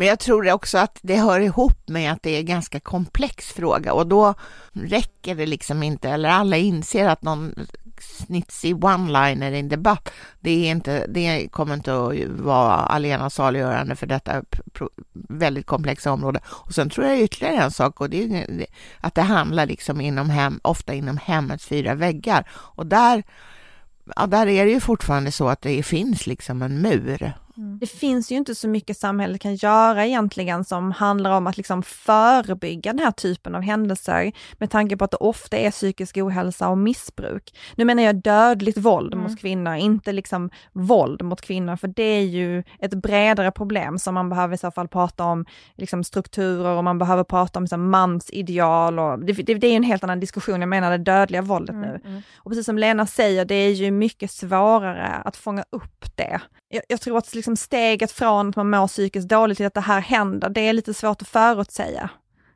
Men 0.00 0.08
jag 0.08 0.18
tror 0.18 0.52
också 0.52 0.78
att 0.78 0.98
det 1.02 1.16
hör 1.16 1.40
ihop 1.40 1.88
med 1.88 2.12
att 2.12 2.22
det 2.22 2.30
är 2.30 2.38
en 2.38 2.46
ganska 2.46 2.80
komplex 2.80 3.52
fråga 3.52 3.92
och 3.92 4.06
då 4.06 4.34
räcker 4.72 5.34
det 5.34 5.46
liksom 5.46 5.82
inte, 5.82 6.08
eller 6.08 6.28
alla 6.28 6.56
inser 6.56 7.08
att 7.08 7.22
någon 7.22 7.54
snitsig 8.00 8.84
one-liner 8.84 9.50
i 9.52 9.58
en 9.58 9.68
debatt, 9.68 10.12
det, 10.40 10.50
är 10.50 10.70
inte, 10.70 11.06
det 11.06 11.48
kommer 11.48 11.74
inte 11.74 11.92
att 11.94 12.14
vara 12.28 12.74
allena 12.74 13.30
saliggörande 13.30 13.96
för 13.96 14.06
detta 14.06 14.42
väldigt 15.12 15.66
komplexa 15.66 16.12
område. 16.12 16.40
Och 16.44 16.74
sen 16.74 16.90
tror 16.90 17.06
jag 17.06 17.20
ytterligare 17.20 17.56
en 17.56 17.70
sak 17.70 18.00
och 18.00 18.10
det 18.10 18.22
är 18.22 18.66
att 19.00 19.14
det 19.14 19.22
handlar 19.22 19.66
liksom 19.66 20.00
inom 20.00 20.30
hem, 20.30 20.60
ofta 20.62 20.94
inom 20.94 21.16
hemmets 21.16 21.66
fyra 21.66 21.94
väggar 21.94 22.48
och 22.52 22.86
där 22.86 23.22
ja, 24.16 24.26
där 24.26 24.46
är 24.46 24.64
det 24.64 24.70
ju 24.70 24.80
fortfarande 24.80 25.32
så 25.32 25.48
att 25.48 25.62
det 25.62 25.82
finns 25.82 26.26
liksom 26.26 26.62
en 26.62 26.82
mur 26.82 27.32
Mm. 27.56 27.78
Det 27.78 27.86
finns 27.86 28.32
ju 28.32 28.36
inte 28.36 28.54
så 28.54 28.68
mycket 28.68 28.96
samhället 28.96 29.40
kan 29.40 29.54
göra 29.54 30.06
egentligen 30.06 30.64
som 30.64 30.92
handlar 30.92 31.30
om 31.30 31.46
att 31.46 31.56
liksom 31.56 31.82
förebygga 31.82 32.92
den 32.92 33.04
här 33.04 33.10
typen 33.10 33.54
av 33.54 33.62
händelser 33.62 34.32
med 34.58 34.70
tanke 34.70 34.96
på 34.96 35.04
att 35.04 35.10
det 35.10 35.16
ofta 35.16 35.56
är 35.56 35.70
psykisk 35.70 36.16
ohälsa 36.16 36.68
och 36.68 36.78
missbruk. 36.78 37.54
Nu 37.76 37.84
menar 37.84 38.02
jag 38.02 38.16
dödligt 38.16 38.78
våld 38.78 39.14
mm. 39.14 39.24
mot 39.24 39.40
kvinnor, 39.40 39.74
inte 39.74 40.12
liksom 40.12 40.50
våld 40.72 41.22
mot 41.22 41.40
kvinnor, 41.40 41.76
för 41.76 41.88
det 41.88 42.02
är 42.02 42.24
ju 42.24 42.62
ett 42.78 42.94
bredare 42.94 43.50
problem 43.50 43.98
som 43.98 44.14
man 44.14 44.28
behöver 44.28 44.54
i 44.54 44.58
så 44.58 44.70
fall 44.70 44.88
prata 44.88 45.24
om 45.24 45.46
liksom 45.76 46.04
strukturer 46.04 46.76
och 46.76 46.84
man 46.84 46.98
behöver 46.98 47.24
prata 47.24 47.58
om 47.58 47.62
liksom 47.62 47.90
mansideal 47.90 48.98
och 48.98 49.18
det, 49.18 49.32
det, 49.32 49.54
det 49.54 49.66
är 49.66 49.76
en 49.76 49.82
helt 49.82 50.04
annan 50.04 50.20
diskussion, 50.20 50.60
jag 50.60 50.68
menar 50.68 50.90
det 50.90 50.98
dödliga 50.98 51.42
våldet 51.42 51.74
mm. 51.74 51.88
nu. 51.88 52.00
Mm. 52.04 52.22
Och 52.36 52.50
precis 52.50 52.66
som 52.66 52.78
Lena 52.78 53.06
säger, 53.06 53.44
det 53.44 53.54
är 53.54 53.70
ju 53.72 53.90
mycket 53.90 54.30
svårare 54.30 55.06
att 55.24 55.36
fånga 55.36 55.64
upp 55.70 56.16
det. 56.16 56.40
Jag, 56.68 56.82
jag 56.88 57.00
tror 57.00 57.18
att 57.18 57.26
liksom 57.40 57.56
steget 57.56 58.12
från 58.12 58.48
att 58.48 58.56
man 58.56 58.70
mår 58.70 58.86
psykiskt 58.86 59.28
dåligt 59.28 59.56
till 59.56 59.66
att 59.66 59.74
det 59.74 59.80
här 59.80 60.00
händer, 60.00 60.48
det 60.48 60.60
är 60.60 60.72
lite 60.72 60.94
svårt 60.94 61.22
att 61.22 61.28
förutsäga 61.28 62.10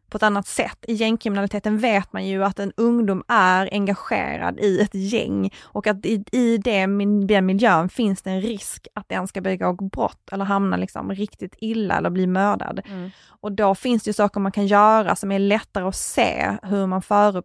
på 0.09 0.17
ett 0.17 0.23
annat 0.23 0.47
sätt. 0.47 0.79
I 0.83 0.93
gängkriminaliteten 0.93 1.79
vet 1.79 2.13
man 2.13 2.27
ju 2.27 2.45
att 2.45 2.59
en 2.59 2.73
ungdom 2.77 3.23
är 3.29 3.69
engagerad 3.73 4.61
i 4.61 4.81
ett 4.81 4.95
gäng 4.95 5.51
och 5.63 5.87
att 5.87 6.07
i, 6.07 6.25
i 6.33 6.59
det, 6.59 6.87
den 7.27 7.47
miljön 7.47 7.89
finns 7.89 8.23
det 8.23 8.31
en 8.31 8.41
risk 8.41 8.89
att 8.95 9.09
den 9.09 9.29
ska 9.29 9.41
begå 9.41 9.73
brott 9.73 10.33
eller 10.33 10.45
hamna 10.45 10.77
liksom 10.77 11.13
riktigt 11.13 11.55
illa 11.59 11.97
eller 11.97 12.11
bli 12.11 12.27
mördad. 12.27 12.81
Mm. 12.87 13.11
Och 13.27 13.53
då 13.53 13.75
finns 13.75 14.03
det 14.03 14.09
ju 14.09 14.13
saker 14.13 14.41
man 14.41 14.53
kan 14.53 14.67
göra 14.67 15.17
som 15.17 15.33
är 15.33 15.39
lättare 15.39 15.85
att 15.85 15.97
se 15.97 16.57
hur 16.63 16.87
man 16.87 17.03
före, 17.03 17.43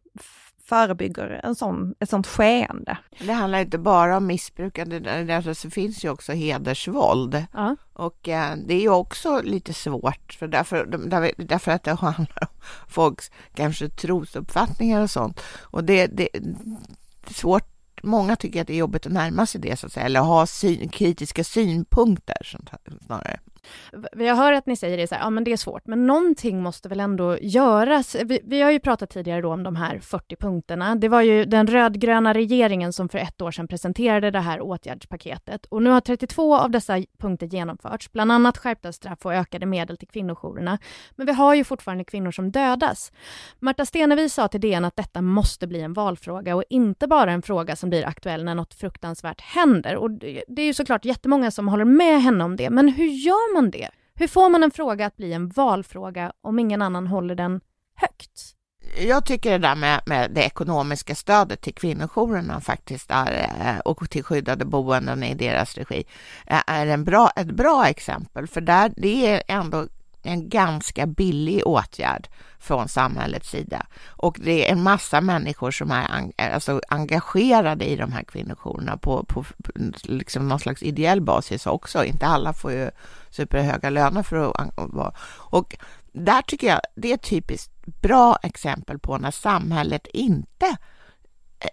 förebygger 0.69 1.39
en 1.43 1.55
sån, 1.55 1.95
ett 1.99 2.09
sånt 2.09 2.27
skeende. 2.27 2.97
Det 3.19 3.33
handlar 3.33 3.59
inte 3.59 3.77
bara 3.77 4.17
om 4.17 4.27
missbrukande, 4.27 4.99
det 4.99 5.71
finns 5.71 6.05
ju 6.05 6.09
också 6.09 6.31
hedersvåld. 6.31 7.45
Ja. 7.53 7.75
Och 7.93 8.29
eh, 8.29 8.55
det 8.67 8.73
är 8.73 8.81
ju 8.81 8.89
också 8.89 9.41
lite 9.41 9.73
svårt, 9.73 10.35
för 10.39 10.47
därför, 10.47 10.85
därför 11.37 11.71
att 11.71 11.83
det 11.83 11.93
handlar 11.93 12.41
om 12.41 12.61
folks 12.87 13.31
kanske 13.53 13.89
trosuppfattningar 13.89 15.01
och 15.01 15.11
sånt. 15.11 15.41
Och 15.61 15.83
det, 15.83 16.07
det 16.07 16.29
är 16.33 16.41
svårt 17.33 17.65
Många 18.03 18.35
tycker 18.35 18.61
att 18.61 18.67
det 18.67 18.73
är 18.73 18.77
jobbigt 18.77 19.05
att 19.05 19.11
närma 19.11 19.45
sig 19.45 19.61
det, 19.61 19.79
så 19.79 19.87
att 19.87 19.93
säga, 19.93 20.05
eller 20.05 20.19
ha 20.19 20.45
syn, 20.45 20.89
kritiska 20.89 21.43
synpunkter 21.43 22.57
snarare. 23.05 23.39
Jag 24.17 24.35
hör 24.35 24.53
att 24.53 24.65
ni 24.65 24.75
säger 24.75 24.97
det 24.97 25.07
så 25.07 25.15
här, 25.15 25.21
ja 25.21 25.29
men 25.29 25.43
det 25.43 25.51
är 25.51 25.57
svårt, 25.57 25.87
men 25.87 26.07
någonting 26.07 26.61
måste 26.61 26.89
väl 26.89 26.99
ändå 26.99 27.37
göras. 27.41 28.15
Vi, 28.25 28.39
vi, 28.43 28.61
har 28.61 28.71
ju 28.71 28.79
pratat 28.79 29.09
tidigare 29.09 29.41
då 29.41 29.53
om 29.53 29.63
de 29.63 29.75
här 29.75 29.99
40 29.99 30.35
punkterna. 30.35 30.95
Det 30.95 31.09
var 31.09 31.21
ju 31.21 31.45
den 31.45 31.67
rödgröna 31.67 32.33
regeringen 32.33 32.93
som 32.93 33.09
för 33.09 33.17
ett 33.17 33.41
år 33.41 33.51
sedan 33.51 33.67
presenterade 33.67 34.31
det 34.31 34.39
här 34.39 34.61
åtgärdspaketet 34.61 35.65
och 35.65 35.83
nu 35.83 35.89
har 35.89 36.01
32 36.01 36.57
av 36.57 36.71
dessa 36.71 37.03
punkter 37.17 37.47
genomförts, 37.47 38.11
bland 38.11 38.31
annat 38.31 38.57
skärpta 38.57 38.93
straff 38.93 39.25
och 39.25 39.33
ökade 39.33 39.65
medel 39.65 39.97
till 39.97 40.07
kvinnojourerna. 40.07 40.77
Men 41.15 41.25
vi 41.27 41.33
har 41.33 41.55
ju 41.55 41.63
fortfarande 41.63 42.03
kvinnor 42.03 42.31
som 42.31 42.51
dödas. 42.51 43.11
Marta 43.59 43.85
Stenevi 43.85 44.29
sa 44.29 44.47
till 44.47 44.61
DN 44.61 44.85
att 44.85 44.95
detta 44.95 45.21
måste 45.21 45.67
bli 45.67 45.81
en 45.81 45.93
valfråga 45.93 46.55
och 46.55 46.63
inte 46.69 47.07
bara 47.07 47.31
en 47.31 47.41
fråga 47.41 47.75
som 47.75 47.89
blir 47.89 48.07
aktuell 48.07 48.43
när 48.43 48.55
något 48.55 48.73
fruktansvärt 48.73 49.41
händer. 49.41 49.95
Och 49.95 50.11
det 50.47 50.61
är 50.61 50.65
ju 50.65 50.73
såklart 50.73 51.05
jättemånga 51.05 51.51
som 51.51 51.67
håller 51.67 51.85
med 51.85 52.21
henne 52.21 52.43
om 52.43 52.55
det, 52.55 52.69
men 52.69 52.87
hur 52.87 53.05
gör 53.05 53.48
man 53.53 53.71
det? 53.71 53.89
Hur 54.15 54.27
får 54.27 54.49
man 54.49 54.63
en 54.63 54.71
fråga 54.71 55.05
att 55.05 55.17
bli 55.17 55.33
en 55.33 55.49
valfråga 55.49 56.31
om 56.41 56.59
ingen 56.59 56.81
annan 56.81 57.07
håller 57.07 57.35
den 57.35 57.61
högt? 57.95 58.55
Jag 58.97 59.25
tycker 59.25 59.51
det 59.51 59.57
där 59.57 59.75
med, 59.75 60.01
med 60.05 60.31
det 60.31 60.41
ekonomiska 60.41 61.15
stödet 61.15 61.61
till 61.61 61.73
kvinnojourerna 61.73 62.61
faktiskt 62.61 63.11
är, 63.11 63.31
eh, 63.61 63.79
och 63.79 64.09
till 64.09 64.23
skyddade 64.23 64.65
boenden 64.65 65.23
i 65.23 65.33
deras 65.33 65.75
regi 65.75 66.03
eh, 66.47 66.61
är 66.67 66.87
en 66.87 67.03
bra, 67.03 67.31
ett 67.35 67.51
bra 67.51 67.87
exempel, 67.87 68.47
för 68.47 68.61
där, 68.61 68.93
det 68.95 69.27
är 69.27 69.43
ändå 69.47 69.87
en 70.23 70.49
ganska 70.49 71.05
billig 71.05 71.67
åtgärd 71.67 72.27
från 72.59 72.87
samhällets 72.87 73.49
sida. 73.49 73.85
Och 74.07 74.37
det 74.41 74.67
är 74.67 74.71
en 74.71 74.83
massa 74.83 75.21
människor 75.21 75.71
som 75.71 75.91
är 75.91 76.31
alltså, 76.37 76.81
engagerade 76.87 77.85
i 77.85 77.95
de 77.95 78.11
här 78.11 78.23
kvinnojourerna 78.23 78.97
på, 78.97 79.23
på 79.23 79.45
liksom 80.03 80.47
någon 80.47 80.59
slags 80.59 80.83
ideell 80.83 81.21
basis 81.21 81.67
också. 81.67 82.03
Inte 82.03 82.25
alla 82.25 82.53
får 82.53 82.71
ju 82.71 82.91
superhöga 83.29 83.89
löner 83.89 84.23
för 84.23 84.51
att 84.61 84.71
vara... 84.75 85.13
Och 85.31 85.77
där 86.11 86.41
tycker 86.41 86.67
jag 86.67 86.81
det 86.95 87.11
är 87.11 87.15
ett 87.15 87.29
typiskt 87.29 87.71
bra 87.85 88.37
exempel 88.43 88.99
på 88.99 89.17
när 89.17 89.31
samhället 89.31 90.07
inte 90.13 90.77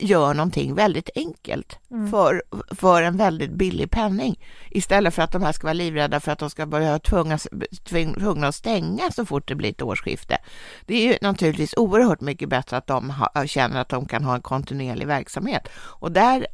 gör 0.01 0.35
någonting 0.35 0.75
väldigt 0.75 1.11
enkelt 1.15 1.79
mm. 1.91 2.11
för, 2.11 2.43
för 2.75 3.03
en 3.03 3.17
väldigt 3.17 3.51
billig 3.51 3.91
penning. 3.91 4.39
Istället 4.71 5.15
för 5.15 5.23
att 5.23 5.33
de 5.33 5.43
här 5.43 5.53
ska 5.53 5.67
vara 5.67 5.73
livrädda 5.73 6.21
för 6.21 6.33
att 6.33 6.39
de 6.39 6.51
ska 6.51 6.67
börja 6.67 6.99
tvungas, 6.99 7.49
tvungna 7.85 8.49
att 8.49 8.55
stänga 8.55 9.11
så 9.11 9.27
fort 9.27 9.49
det 9.49 9.55
blir 9.55 9.71
ett 9.71 9.83
årsskifte. 9.83 10.39
Det 10.87 10.95
är 10.95 11.13
ju 11.13 11.19
naturligtvis 11.21 11.75
oerhört 11.77 12.21
mycket 12.21 12.49
bättre 12.49 12.77
att 12.77 12.87
de 12.87 13.11
ha, 13.11 13.47
känner 13.47 13.81
att 13.81 13.89
de 13.89 14.07
kan 14.07 14.25
ha 14.25 14.35
en 14.35 14.43
kontinuerlig 14.43 15.07
verksamhet. 15.07 15.69
Och 15.77 16.13
där, 16.13 16.47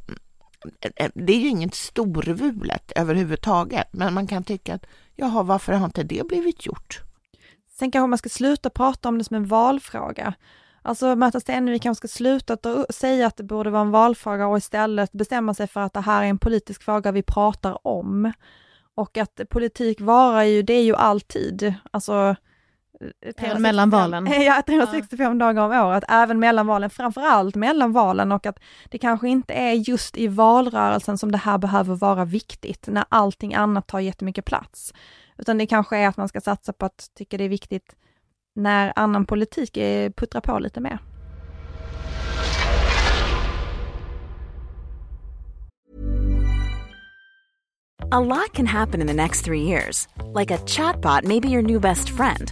eh, 0.95 1.09
det 1.15 1.33
är 1.33 1.39
ju 1.39 1.47
inget 1.47 1.75
storvulet 1.75 2.91
överhuvudtaget, 2.95 3.87
men 3.91 4.13
man 4.13 4.27
kan 4.27 4.43
tycka 4.43 4.73
att 4.73 4.85
jaha, 5.15 5.43
varför 5.43 5.73
har 5.73 5.85
inte 5.85 6.03
det 6.03 6.27
blivit 6.27 6.65
gjort? 6.65 7.01
Sen 7.79 7.91
kanske 7.91 8.07
man 8.07 8.17
ska 8.17 8.29
sluta 8.29 8.69
prata 8.69 9.09
om 9.09 9.17
det 9.17 9.23
som 9.23 9.35
en 9.35 9.45
valfråga. 9.45 10.33
Alltså 10.85 11.15
Märta 11.15 11.39
Stenevi 11.39 11.79
kanske 11.79 12.07
ska 12.07 12.17
sluta 12.17 12.57
säga 12.89 13.27
att 13.27 13.37
det 13.37 13.43
borde 13.43 13.69
vara 13.69 13.81
en 13.81 13.91
valfråga 13.91 14.47
och 14.47 14.57
istället 14.57 15.11
bestämma 15.11 15.53
sig 15.53 15.67
för 15.67 15.81
att 15.81 15.93
det 15.93 16.01
här 16.01 16.23
är 16.23 16.27
en 16.27 16.37
politisk 16.37 16.83
fråga 16.83 17.11
vi 17.11 17.23
pratar 17.23 17.87
om. 17.87 18.33
Och 18.95 19.17
att 19.17 19.41
politik 19.49 20.01
varar 20.01 20.43
ju, 20.43 20.61
det 20.61 20.73
är 20.73 20.83
ju 20.83 20.95
alltid, 20.95 21.73
alltså 21.91 22.35
Även 23.37 23.61
mellan 23.61 23.89
valen? 23.89 24.27
Ja, 24.41 24.61
365 24.65 25.39
ja. 25.39 25.45
dagar 25.45 25.63
om 25.63 25.87
året, 25.87 26.03
även 26.09 26.39
mellan 26.39 26.67
valen, 26.67 26.89
framförallt 26.89 27.55
mellan 27.55 27.91
valen 27.91 28.31
och 28.31 28.45
att 28.45 28.59
det 28.89 28.97
kanske 28.97 29.29
inte 29.29 29.53
är 29.53 29.73
just 29.73 30.17
i 30.17 30.27
valrörelsen 30.27 31.17
som 31.17 31.31
det 31.31 31.37
här 31.37 31.57
behöver 31.57 31.95
vara 31.95 32.25
viktigt, 32.25 32.87
när 32.87 33.05
allting 33.09 33.53
annat 33.53 33.87
tar 33.87 33.99
jättemycket 33.99 34.45
plats. 34.45 34.93
Utan 35.37 35.57
det 35.57 35.65
kanske 35.65 35.97
är 35.97 36.07
att 36.07 36.17
man 36.17 36.27
ska 36.27 36.41
satsa 36.41 36.73
på 36.73 36.85
att 36.85 37.09
tycka 37.17 37.37
det 37.37 37.43
är 37.43 37.49
viktigt 37.49 37.95
när 38.55 38.93
annan 38.95 39.25
politik 39.25 39.77
puttrar 40.15 40.41
på 40.41 40.59
lite 40.59 40.79
mer. 40.79 40.99
A 48.11 48.19
lot 48.19 48.53
can 48.53 48.67
happen 48.67 49.01
in 49.01 49.07
the 49.07 49.13
next 49.13 49.45
three 49.45 49.61
years. 49.61 50.07
Like 50.33 50.51
a 50.51 50.57
chatbot 50.67 51.23
maybe 51.23 51.49
your 51.49 51.63
new 51.63 51.79
best 51.79 52.09
friend. 52.09 52.51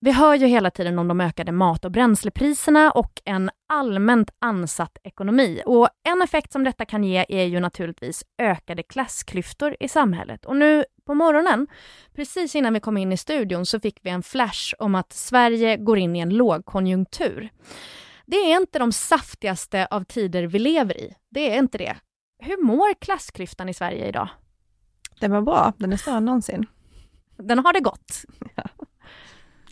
Vi 0.00 0.12
hör 0.12 0.34
ju 0.34 0.46
hela 0.46 0.70
tiden 0.70 0.98
om 0.98 1.08
de 1.08 1.20
ökade 1.20 1.52
mat 1.52 1.84
och 1.84 1.90
bränslepriserna 1.90 2.90
och 2.90 3.22
en 3.24 3.50
allmänt 3.68 4.30
ansatt 4.38 4.98
ekonomi. 5.02 5.62
Och 5.66 5.88
En 6.08 6.22
effekt 6.22 6.52
som 6.52 6.64
detta 6.64 6.84
kan 6.84 7.04
ge 7.04 7.26
är 7.28 7.44
ju 7.44 7.60
naturligtvis 7.60 8.24
ökade 8.38 8.82
klassklyftor 8.82 9.76
i 9.80 9.88
samhället. 9.88 10.44
Och 10.44 10.56
nu 10.56 10.84
på 11.06 11.14
morgonen, 11.14 11.66
precis 12.14 12.54
innan 12.54 12.74
vi 12.74 12.80
kom 12.80 12.96
in 12.96 13.12
i 13.12 13.16
studion, 13.16 13.66
så 13.66 13.80
fick 13.80 13.98
vi 14.02 14.10
en 14.10 14.22
flash 14.22 14.74
om 14.78 14.94
att 14.94 15.12
Sverige 15.12 15.76
går 15.76 15.98
in 15.98 16.16
i 16.16 16.18
en 16.18 16.30
lågkonjunktur. 16.30 17.48
Det 18.26 18.36
är 18.36 18.60
inte 18.60 18.78
de 18.78 18.92
saftigaste 18.92 19.86
av 19.90 20.04
tider 20.04 20.42
vi 20.42 20.58
lever 20.58 21.00
i. 21.00 21.14
Det 21.30 21.54
är 21.54 21.58
inte 21.58 21.78
det. 21.78 21.96
Hur 22.38 22.64
mår 22.64 22.94
klassklyftan 22.94 23.68
i 23.68 23.74
Sverige 23.74 24.08
idag? 24.08 24.28
Den 25.20 25.30
var 25.30 25.42
bra. 25.42 25.72
Den 25.76 25.92
är 25.92 25.96
större 25.96 26.16
än 26.16 26.24
någonsin. 26.24 26.66
Den 27.36 27.58
har 27.58 27.72
det 27.72 27.80
gott. 27.80 28.24
Ja. 28.54 28.64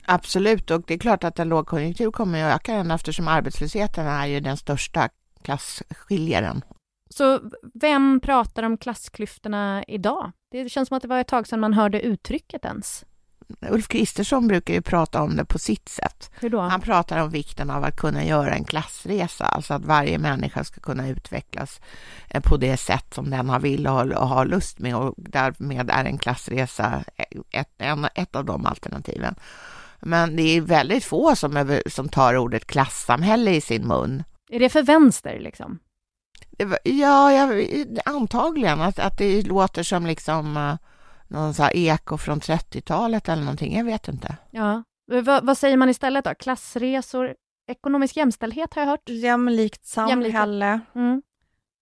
Absolut, 0.06 0.70
och 0.70 0.82
det 0.86 0.94
är 0.94 0.98
klart 0.98 1.25
att 1.25 1.38
en 1.38 1.48
lågkonjunktur 1.48 2.10
kommer 2.10 2.44
att 2.44 2.54
öka 2.54 2.76
den 2.76 2.90
eftersom 2.90 3.28
arbetslösheten 3.28 4.06
är 4.06 4.26
ju 4.26 4.40
den 4.40 4.56
största 4.56 5.08
klasskiljaren. 5.42 6.64
Så 7.10 7.40
vem 7.75 8.20
pratar 8.20 8.62
om 8.62 8.78
klassklyftorna 8.78 9.84
idag? 9.88 10.32
Det 10.50 10.68
känns 10.68 10.88
som 10.88 10.96
att 10.96 11.02
det 11.02 11.08
var 11.08 11.20
ett 11.20 11.28
tag 11.28 11.46
sedan 11.46 11.60
man 11.60 11.72
hörde 11.72 12.00
uttrycket 12.00 12.64
ens. 12.64 13.04
Ulf 13.70 13.88
Kristersson 13.88 14.48
brukar 14.48 14.75
ju 14.75 14.82
prata 14.82 15.22
om 15.22 15.36
det 15.36 15.44
på 15.44 15.58
sitt 15.58 15.88
sätt. 15.88 16.30
Hur 16.40 16.50
då? 16.50 16.60
Han 16.60 16.80
pratar 16.80 17.18
om 17.22 17.30
vikten 17.30 17.70
av 17.70 17.84
att 17.84 17.96
kunna 17.96 18.25
göra 18.25 18.54
en 18.54 18.64
klassresa, 18.64 19.44
alltså 19.44 19.75
att 19.75 19.84
varje 19.84 20.18
människa 20.18 20.64
ska 20.64 20.80
kunna 20.80 21.08
utvecklas 21.08 21.80
eh, 22.30 22.42
på 22.42 22.56
det 22.56 22.76
sätt 22.76 23.14
som 23.14 23.30
den 23.30 23.48
har 23.48 23.60
vill 23.60 23.86
och 23.86 24.28
har 24.28 24.46
lust 24.46 24.78
med 24.78 24.96
och 24.96 25.14
därmed 25.16 25.90
är 25.90 26.04
en 26.04 26.18
klassresa 26.18 27.04
ett, 27.50 27.70
en, 27.78 28.06
ett 28.14 28.36
av 28.36 28.44
de 28.44 28.66
alternativen. 28.66 29.34
Men 30.00 30.37
det 30.37 30.43
är 30.43 30.61
väldigt 30.61 31.05
få 31.05 31.37
som, 31.37 31.81
som 31.87 32.09
tar 32.09 32.37
ordet 32.37 32.67
klassamhälle 32.67 33.50
i 33.50 33.61
sin 33.61 33.87
mun. 33.87 34.25
Är 34.50 34.61
det 34.61 34.69
för 34.69 34.83
vänster 34.83 35.41
liksom? 35.41 35.79
Ja, 36.85 37.33
jag, 37.33 37.67
antagligen 38.05 38.81
att, 38.81 38.99
att 38.99 39.19
det 39.19 39.43
låter 39.43 39.83
som 39.83 40.07
liksom 40.07 40.57
uh, 40.57 40.75
någon 41.29 41.55
så 41.55 41.62
här 41.62 41.76
eko 41.76 42.19
från 42.19 42.41
30-talet 42.41 43.29
eller 43.29 43.43
någonting. 43.43 43.76
Jag 43.76 43.85
vet 43.85 44.09
inte. 44.09 44.37
Ja. 44.50 44.83
V 45.12 45.41
vad 45.43 45.59
säger 45.59 45.76
man 45.76 45.88
istället 45.88 46.25
då? 46.25 46.35
Klassresor, 46.35 47.35
ekonomisk 47.69 48.17
jämställdhet 48.17 48.75
har 48.75 48.83
jag 48.83 48.88
hört. 48.88 49.09
Jämlikt 49.09 49.87
samhälle. 49.87 50.81
Mm. 50.95 51.23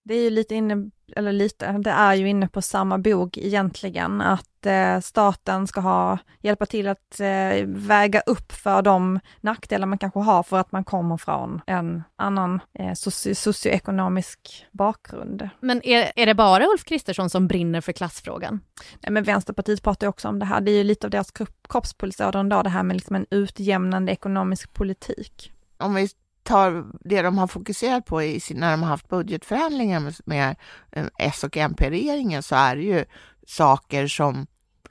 Det 0.04 0.14
är 0.14 0.22
ju 0.22 0.30
lite 0.30 0.54
inne 0.54 0.90
eller 1.16 1.32
lite, 1.32 1.72
det 1.72 1.90
är 1.90 2.14
ju 2.14 2.28
inne 2.28 2.48
på 2.48 2.62
samma 2.62 2.98
bok 2.98 3.38
egentligen, 3.38 4.20
att 4.20 4.66
eh, 4.66 5.00
staten 5.00 5.66
ska 5.66 5.80
ha, 5.80 6.18
hjälpa 6.40 6.66
till 6.66 6.88
att 6.88 7.20
eh, 7.20 7.66
väga 7.66 8.20
upp 8.20 8.52
för 8.52 8.82
de 8.82 9.20
nackdelar 9.40 9.86
man 9.86 9.98
kanske 9.98 10.20
har 10.20 10.42
för 10.42 10.58
att 10.58 10.72
man 10.72 10.84
kommer 10.84 11.16
från 11.16 11.60
en 11.66 12.02
annan 12.16 12.60
eh, 12.78 12.92
socio 12.94 13.34
socioekonomisk 13.34 14.66
bakgrund. 14.72 15.48
Men 15.60 15.82
är, 15.86 16.12
är 16.16 16.26
det 16.26 16.34
bara 16.34 16.64
Ulf 16.66 16.84
Kristersson 16.84 17.30
som 17.30 17.48
brinner 17.48 17.80
för 17.80 17.92
klassfrågan? 17.92 18.60
Nej, 19.00 19.12
men 19.12 19.24
Vänsterpartiet 19.24 19.82
pratar 19.82 20.06
ju 20.06 20.08
också 20.08 20.28
om 20.28 20.38
det 20.38 20.46
här, 20.46 20.60
det 20.60 20.70
är 20.70 20.78
ju 20.78 20.84
lite 20.84 21.06
av 21.06 21.10
deras 21.10 21.32
kroppspulsåder 21.68 22.40
ändå, 22.40 22.62
det 22.62 22.70
här 22.70 22.82
med 22.82 22.96
liksom 22.96 23.16
en 23.16 23.26
utjämnande 23.30 24.12
ekonomisk 24.12 24.72
politik. 24.72 25.52
Om 25.78 25.94
vi 25.94 26.08
tar 26.44 26.84
det 27.00 27.22
de 27.22 27.38
har 27.38 27.46
fokuserat 27.46 28.06
på 28.06 28.22
i 28.22 28.40
sin, 28.40 28.60
när 28.60 28.70
de 28.70 28.82
har 28.82 28.88
haft 28.88 29.08
budgetförhandlingar 29.08 30.00
med, 30.00 30.14
med 30.24 30.56
eh, 30.92 31.06
S 31.18 31.44
och 31.44 31.56
MP-regeringen 31.56 32.42
så 32.42 32.54
är 32.54 32.76
det 32.76 32.82
ju 32.82 33.04
saker 33.46 34.06
som, 34.06 34.46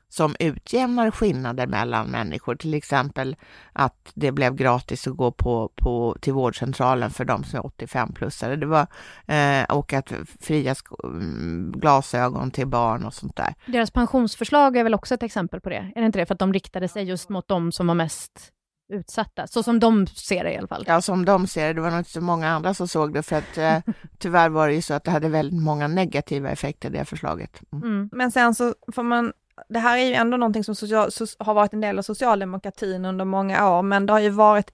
som 0.10 0.36
utjämnar 0.39 1.12
skillnader 1.12 1.67
mellan 1.67 2.07
människor. 2.07 2.55
Till 2.55 2.74
exempel 2.74 3.36
att 3.74 4.12
det 4.13 4.31
blev 4.31 4.55
gratis 4.55 5.07
att 5.07 5.15
gå 5.15 5.31
på, 5.31 5.72
på, 5.75 6.17
till 6.22 6.33
vårdcentralen 6.33 7.12
för 7.12 7.25
de 7.25 7.43
som 7.43 7.60
är 7.60 7.63
85-plussare. 7.63 8.55
Det 8.55 8.65
var, 8.65 8.88
eh, 9.27 9.63
och 9.63 9.93
att 9.93 10.12
fria 10.41 10.75
mm, 11.03 11.72
glasögon 11.75 12.51
till 12.51 12.67
barn 12.67 13.05
och 13.05 13.13
sånt 13.13 13.36
där. 13.36 13.53
Deras 13.65 13.91
pensionsförslag 13.91 14.77
är 14.77 14.83
väl 14.83 14.93
också 14.93 15.13
ett 15.13 15.24
exempel 15.24 15.62
på 15.62 15.69
det? 15.69 15.91
Är 15.95 16.01
det 16.01 16.05
inte 16.05 16.19
det? 16.19 16.25
För 16.25 16.33
att 16.33 16.39
de 16.39 16.53
riktade 16.53 16.88
sig 16.88 17.03
just 17.03 17.29
mot 17.29 17.48
de 17.48 17.72
som 17.72 17.88
var 17.88 17.95
mest 17.95 18.53
utsatta, 18.93 19.47
så 19.47 19.63
som 19.63 19.79
de 19.79 20.07
ser 20.07 20.43
det 20.43 20.53
i 20.53 20.57
alla 20.57 20.67
fall. 20.67 20.83
Ja, 20.88 21.01
som 21.01 21.25
de 21.25 21.47
ser 21.47 21.67
det. 21.67 21.73
Det 21.73 21.81
var 21.81 21.89
nog 21.89 22.00
inte 22.00 22.12
så 22.12 22.21
många 22.21 22.50
andra 22.50 22.73
som 22.73 22.88
såg 22.88 23.13
det, 23.13 23.23
för 23.23 23.35
att 23.35 23.57
eh, 23.57 23.93
tyvärr 24.19 24.50
var 24.50 24.67
det 24.67 24.73
ju 24.73 24.81
så 24.81 24.93
att 24.93 25.03
det 25.03 25.12
hade 25.12 25.29
väldigt 25.29 25.62
många 25.62 25.88
negativa 25.88 26.50
effekter, 26.50 26.89
det 26.89 27.05
förslaget. 27.05 27.62
Mm. 27.73 27.83
Mm. 27.83 28.09
Men 28.12 28.31
sen 28.31 28.55
så 28.55 28.75
får 28.95 29.03
man 29.03 29.33
det 29.69 29.79
här 29.79 29.97
är 29.97 30.05
ju 30.05 30.13
ändå 30.13 30.38
någonting 30.38 30.63
som 30.63 30.75
social, 30.75 31.09
har 31.39 31.53
varit 31.53 31.73
en 31.73 31.81
del 31.81 32.00
av 32.00 32.01
socialdemokratin 32.01 33.05
under 33.05 33.25
många 33.25 33.69
år, 33.69 33.81
men 33.81 34.05
det 34.05 34.13
har 34.13 34.19
ju 34.19 34.29
varit 34.29 34.71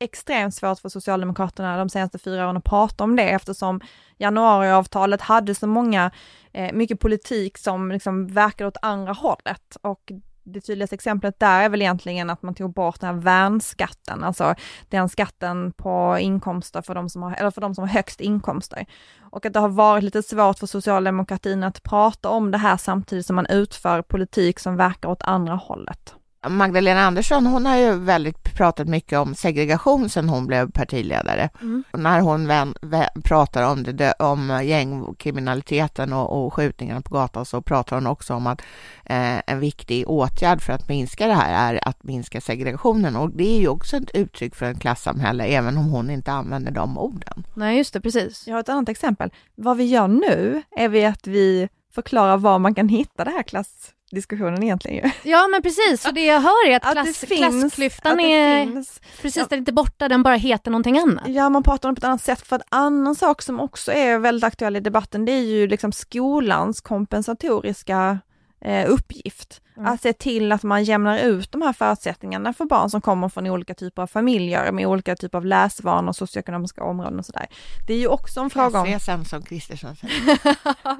extremt 0.00 0.54
svårt 0.54 0.78
för 0.78 0.88
Socialdemokraterna 0.88 1.76
de 1.76 1.88
senaste 1.88 2.18
fyra 2.18 2.44
åren 2.44 2.56
att 2.56 2.64
prata 2.64 3.04
om 3.04 3.16
det 3.16 3.30
eftersom 3.30 3.80
januariavtalet 4.18 5.20
hade 5.20 5.54
så 5.54 5.66
många, 5.66 6.10
eh, 6.52 6.72
mycket 6.72 7.00
politik 7.00 7.58
som 7.58 7.92
liksom 7.92 8.26
verkade 8.26 8.68
åt 8.68 8.76
andra 8.82 9.12
hållet 9.12 9.76
och 9.82 10.12
det 10.44 10.60
tydligaste 10.60 10.94
exemplet 10.94 11.40
där 11.40 11.62
är 11.62 11.68
väl 11.68 11.82
egentligen 11.82 12.30
att 12.30 12.42
man 12.42 12.54
tog 12.54 12.72
bort 12.72 13.00
den 13.00 13.14
här 13.14 13.22
värnskatten, 13.22 14.24
alltså 14.24 14.54
den 14.88 15.08
skatten 15.08 15.72
på 15.72 16.16
inkomster 16.20 16.82
för 16.82 16.94
de 16.94 17.08
som 17.08 17.22
har, 17.22 17.34
eller 17.34 17.50
för 17.50 17.60
de 17.60 17.74
som 17.74 17.82
har 17.82 17.88
högst 17.88 18.20
inkomster. 18.20 18.86
Och 19.20 19.46
att 19.46 19.52
det 19.52 19.60
har 19.60 19.68
varit 19.68 20.04
lite 20.04 20.22
svårt 20.22 20.58
för 20.58 20.66
socialdemokratin 20.66 21.64
att 21.64 21.82
prata 21.82 22.28
om 22.28 22.50
det 22.50 22.58
här 22.58 22.76
samtidigt 22.76 23.26
som 23.26 23.36
man 23.36 23.46
utför 23.46 24.02
politik 24.02 24.58
som 24.58 24.76
verkar 24.76 25.08
åt 25.08 25.22
andra 25.22 25.54
hållet. 25.54 26.14
Magdalena 26.48 27.00
Andersson, 27.00 27.46
hon 27.46 27.66
har 27.66 27.76
ju 27.76 27.94
väldigt 27.94 28.54
pratat 28.54 28.88
mycket 28.88 29.18
om 29.18 29.34
segregation 29.34 30.08
sedan 30.08 30.28
hon 30.28 30.46
blev 30.46 30.70
partiledare. 30.70 31.48
Mm. 31.60 31.84
när 31.92 32.20
hon 32.20 32.46
vän, 32.46 32.74
vän, 32.82 33.08
pratar 33.24 33.62
om, 33.62 33.82
det, 33.82 34.12
om 34.12 34.60
gängkriminaliteten 34.64 36.12
och, 36.12 36.44
och 36.44 36.54
skjutningarna 36.54 37.00
på 37.00 37.14
gatan 37.14 37.46
så 37.46 37.62
pratar 37.62 37.96
hon 37.96 38.06
också 38.06 38.34
om 38.34 38.46
att 38.46 38.60
eh, 39.04 39.38
en 39.46 39.60
viktig 39.60 40.08
åtgärd 40.08 40.60
för 40.62 40.72
att 40.72 40.88
minska 40.88 41.26
det 41.26 41.34
här 41.34 41.74
är 41.74 41.88
att 41.88 42.04
minska 42.04 42.40
segregationen 42.40 43.16
och 43.16 43.30
det 43.30 43.56
är 43.56 43.60
ju 43.60 43.68
också 43.68 43.96
ett 43.96 44.10
uttryck 44.14 44.54
för 44.54 44.70
ett 44.70 44.80
klassamhälle 44.80 45.44
även 45.44 45.78
om 45.78 45.84
hon 45.84 46.10
inte 46.10 46.32
använder 46.32 46.72
de 46.72 46.98
orden. 46.98 47.46
Nej, 47.54 47.78
just 47.78 47.92
det, 47.92 48.00
precis. 48.00 48.46
Jag 48.46 48.54
har 48.54 48.60
ett 48.60 48.68
annat 48.68 48.88
exempel. 48.88 49.30
Vad 49.54 49.76
vi 49.76 49.84
gör 49.84 50.08
nu 50.08 50.62
är 50.76 50.88
vi 50.88 51.04
att 51.04 51.26
vi 51.26 51.68
förklarar 51.94 52.36
var 52.36 52.58
man 52.58 52.74
kan 52.74 52.88
hitta 52.88 53.24
det 53.24 53.30
här 53.30 53.42
klass 53.42 53.92
diskussionen 54.12 54.62
egentligen 54.62 54.96
ju. 55.04 55.30
Ja 55.30 55.48
men 55.48 55.62
precis, 55.62 56.06
och 56.06 56.14
det 56.14 56.26
jag 56.26 56.40
hör 56.40 56.68
är 56.68 56.76
att, 56.76 56.84
att 56.86 56.92
klass, 56.92 57.18
finns, 57.18 57.60
klassklyftan 57.60 58.12
att 58.12 58.24
är 58.24 58.64
finns. 58.64 59.00
precis, 59.22 59.36
ja. 59.36 59.46
den 59.48 59.56
är 59.56 59.58
inte 59.58 59.72
borta, 59.72 60.08
den 60.08 60.22
bara 60.22 60.34
heter 60.34 60.70
någonting 60.70 60.98
annat. 60.98 61.28
Ja 61.28 61.48
man 61.48 61.62
pratar 61.62 61.88
om 61.88 61.94
det 61.94 62.00
på 62.00 62.04
ett 62.04 62.08
annat 62.08 62.22
sätt, 62.22 62.46
för 62.46 62.56
en 62.56 62.62
annan 62.68 63.14
sak 63.14 63.42
som 63.42 63.60
också 63.60 63.92
är 63.92 64.18
väldigt 64.18 64.44
aktuell 64.44 64.76
i 64.76 64.80
debatten 64.80 65.24
det 65.24 65.32
är 65.32 65.42
ju 65.42 65.66
liksom 65.66 65.92
skolans 65.92 66.80
kompensatoriska 66.80 68.18
eh, 68.64 68.90
uppgift. 68.90 69.60
Mm. 69.76 69.92
Att 69.92 70.02
se 70.02 70.12
till 70.12 70.52
att 70.52 70.62
man 70.62 70.84
jämnar 70.84 71.18
ut 71.18 71.52
de 71.52 71.62
här 71.62 71.72
förutsättningarna 71.72 72.52
för 72.52 72.64
barn 72.64 72.90
som 72.90 73.00
kommer 73.00 73.28
från 73.28 73.46
olika 73.46 73.74
typer 73.74 74.02
av 74.02 74.06
familjer 74.06 74.72
med 74.72 74.86
olika 74.86 75.16
typer 75.16 75.38
av 75.38 75.46
läsvanor, 75.46 76.12
socioekonomiska 76.12 76.84
områden 76.84 77.18
och 77.18 77.26
sådär. 77.26 77.46
Det 77.86 77.94
är 77.94 77.98
ju 77.98 78.06
också 78.06 78.40
en 78.40 78.50
fråga 78.50 78.80
om... 78.80 78.86
Klassresan 78.86 79.24
som 79.24 79.42
Kristersson 79.42 79.96
säger. 79.96 80.38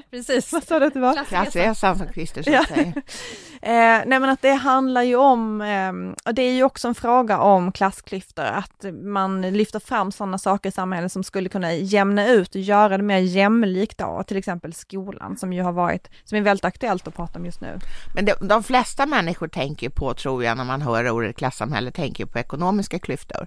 Precis. 0.10 0.52
Vad 0.52 0.64
sa 0.64 0.78
du 0.78 0.86
att 0.86 0.94
det 0.94 1.00
var? 1.00 1.24
Klassresan 1.24 1.98
som 1.98 2.08
Kristersson 2.08 2.52
ja. 2.52 2.64
säger. 2.68 2.86
eh, 3.62 4.06
nej 4.06 4.20
men 4.20 4.24
att 4.24 4.42
det 4.42 4.52
handlar 4.52 5.02
ju 5.02 5.16
om, 5.16 5.60
eh, 5.60 6.32
det 6.32 6.42
är 6.42 6.52
ju 6.52 6.64
också 6.64 6.88
en 6.88 6.94
fråga 6.94 7.38
om 7.38 7.72
klassklyftor, 7.72 8.44
att 8.44 8.84
man 9.02 9.42
lyfter 9.42 9.78
fram 9.78 10.12
sådana 10.12 10.38
saker 10.38 10.68
i 10.68 10.72
samhället 10.72 11.12
som 11.12 11.24
skulle 11.24 11.48
kunna 11.48 11.74
jämna 11.74 12.28
ut 12.28 12.54
och 12.54 12.60
göra 12.60 12.96
det 12.96 13.02
mer 13.02 13.18
jämlikt 13.18 13.98
då, 13.98 14.24
till 14.26 14.36
exempel 14.36 14.72
skolan 14.72 15.36
som 15.36 15.52
ju 15.52 15.62
har 15.62 15.72
varit, 15.72 16.10
som 16.24 16.38
är 16.38 16.42
väldigt 16.42 16.64
aktuellt 16.64 17.08
att 17.08 17.16
prata 17.16 17.38
om 17.38 17.46
just 17.46 17.60
nu. 17.60 17.78
Men 18.14 18.24
det, 18.24 18.34
de 18.40 18.61
flesta 18.62 19.06
människor 19.06 19.48
tänker 19.48 19.88
på, 19.88 20.14
tror 20.14 20.44
jag, 20.44 20.56
när 20.56 20.64
man 20.64 20.82
hör 20.82 21.10
ordet 21.10 21.36
klassamhälle, 21.36 21.90
tänker 21.90 22.26
på 22.26 22.38
ekonomiska 22.38 22.98
klyftor. 22.98 23.46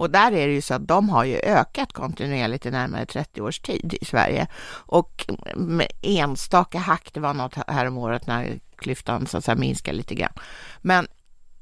Och 0.00 0.10
där 0.10 0.32
är 0.32 0.46
det 0.46 0.52
ju 0.52 0.62
så 0.62 0.74
att 0.74 0.88
de 0.88 1.08
har 1.08 1.24
ju 1.24 1.36
ökat 1.36 1.92
kontinuerligt 1.92 2.66
i 2.66 2.70
närmare 2.70 3.06
30 3.06 3.40
års 3.40 3.60
tid 3.60 3.94
i 4.00 4.04
Sverige. 4.04 4.46
Och 4.72 5.26
med 5.56 5.86
enstaka 6.02 6.78
hack, 6.78 7.10
det 7.12 7.20
var 7.20 7.34
något 7.34 7.54
här 7.66 7.86
om 7.86 7.98
året 7.98 8.26
när 8.26 8.58
klyftan 8.76 9.26
så 9.26 9.38
att 9.38 9.44
säga 9.44 9.54
minskade 9.54 9.96
lite 9.96 10.14
grann. 10.14 10.32
Men 10.80 11.06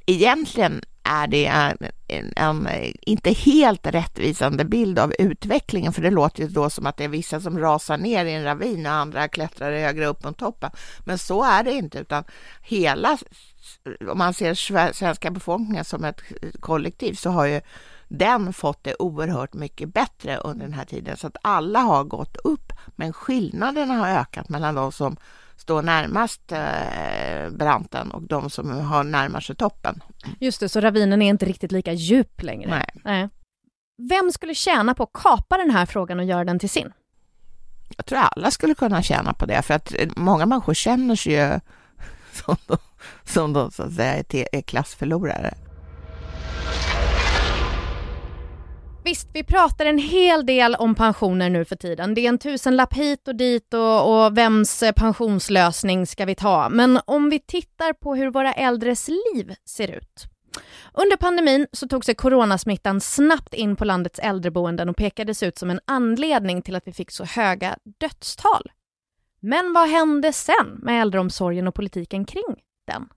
egentligen 0.07 0.83
är 1.09 1.27
det 1.27 1.47
en, 1.47 1.77
en, 2.09 2.33
en, 2.37 2.69
inte 3.01 3.31
helt 3.31 3.87
rättvisande 3.87 4.65
bild 4.65 4.99
av 4.99 5.13
utvecklingen, 5.19 5.93
för 5.93 6.03
det 6.03 6.11
låter 6.11 6.43
ju 6.43 6.49
då 6.49 6.71
som 6.71 6.87
att 6.87 6.97
det 6.97 7.05
är 7.05 7.09
vissa 7.09 7.41
som 7.41 7.59
rasar 7.59 7.99
ner 7.99 8.25
i 8.25 8.33
en 8.33 8.45
ravin 8.45 8.87
och 8.87 8.93
andra 8.93 9.29
klättrar 9.29 9.73
högre 9.73 10.07
upp 10.07 10.25
mot 10.25 10.39
toppen. 10.39 10.71
Men 11.05 11.19
så 11.19 11.45
är 11.45 11.65
det 11.65 11.73
inte, 11.73 11.99
utan 11.99 12.25
hela, 12.63 13.19
om 14.11 14.19
man 14.19 14.35
ser 14.35 14.55
svenska 14.93 15.31
befolkningen 15.31 15.85
som 15.85 16.05
ett 16.05 16.21
kollektiv, 16.61 17.15
så 17.15 17.31
har 17.31 17.47
ju 17.47 17.61
den 18.09 18.53
fått 18.53 18.85
det 18.85 18.97
oerhört 18.99 19.55
mycket 19.55 19.95
bättre 19.95 20.37
under 20.37 20.67
den 20.67 20.75
här 20.75 20.85
tiden, 20.85 21.17
så 21.17 21.27
att 21.27 21.37
alla 21.43 21.79
har 21.79 22.05
gått 22.05 22.37
upp, 22.37 22.73
men 22.97 23.13
skillnaderna 23.13 23.95
har 23.95 24.09
ökat 24.09 24.49
mellan 24.49 24.75
de 24.75 24.93
som 24.93 25.17
står 25.59 25.83
närmast 25.83 26.53
eh, 26.53 27.51
branten 27.51 28.11
och 28.11 28.23
de 28.23 28.51
som 28.51 28.71
har 28.71 29.05
närmar 29.05 29.41
sig 29.41 29.57
toppen. 29.57 30.03
Just 30.41 30.61
det, 30.61 30.69
så 30.69 30.81
ravinen 30.81 31.23
är 31.23 31.29
inte 31.29 31.47
riktigt 31.47 31.73
lika 31.73 31.93
djup 31.93 32.43
längre. 32.43 32.71
Nej. 32.71 33.01
Nej. 33.05 33.29
Vem 34.09 34.33
skulle 34.33 34.55
tjäna 34.55 34.95
på 34.95 35.03
att 35.03 35.13
kapa 35.13 35.57
den 35.57 35.71
här 35.71 35.87
frågan 35.87 36.19
och 36.19 36.25
göra 36.25 36.45
den 36.45 36.59
till 36.59 36.71
sin? 36.71 36.93
Jag 37.97 38.07
tror 38.07 38.19
alla 38.19 38.51
skulle 38.51 38.75
kunna 38.75 39.03
tjäna 39.03 39.33
på 39.33 39.47
det, 39.47 39.63
för 39.63 39.75
att 39.75 39.95
många 40.17 40.47
människor 40.47 40.75
känner 40.75 41.17
sig 41.17 41.33
ju 41.33 41.61
som 42.33 42.57
de, 42.67 42.77
som 43.25 43.53
de 43.53 43.71
så 43.71 43.83
att 43.83 43.93
säga 43.93 44.25
är 44.53 44.61
klassförlorare. 44.61 45.55
Visst, 49.09 49.29
vi 49.33 49.45
pratar 49.45 49.87
en 49.87 49.99
hel 49.99 50.47
del 50.47 50.75
om 50.75 50.95
pensioner 50.95 51.51
nu 51.51 51.65
för 51.65 51.77
tiden. 51.77 52.15
Det 52.15 52.21
är 52.21 52.29
en 52.29 52.39
tusenlapp 52.39 52.95
hit 52.95 53.29
och 53.29 53.37
dit 53.37 53.75
och, 53.75 54.25
och 54.25 54.39
vems 54.39 54.83
eh, 54.83 54.93
pensionslösning 54.93 56.07
ska 56.07 56.25
vi 56.25 56.35
ta? 56.35 56.69
Men 56.69 57.01
om 57.05 57.31
vi 57.31 57.39
tittar 57.39 57.93
på 57.93 58.15
hur 58.15 58.31
våra 58.31 58.53
äldres 58.53 59.09
liv 59.09 59.55
ser 59.65 59.91
ut. 59.91 60.25
Under 60.93 61.17
pandemin 61.17 61.67
så 61.73 61.89
tog 61.89 62.05
sig 62.05 62.15
coronasmittan 62.15 63.01
snabbt 63.01 63.55
in 63.55 63.77
på 63.77 63.85
landets 63.85 64.19
äldreboenden 64.19 64.89
och 64.89 64.97
pekades 64.97 65.43
ut 65.43 65.59
som 65.59 65.71
en 65.71 65.81
anledning 65.85 66.63
till 66.63 66.77
att 66.77 66.87
vi 66.87 66.93
fick 66.93 67.11
så 67.11 67.25
höga 67.25 67.77
dödstal. 68.01 68.71
Men 69.41 69.73
vad 69.73 69.89
hände 69.89 70.33
sen 70.33 70.79
med 70.83 71.03
äldreomsorgen 71.03 71.69
och 71.69 71.75
politiken 71.75 72.25
kring 72.25 72.57
den? 72.87 73.09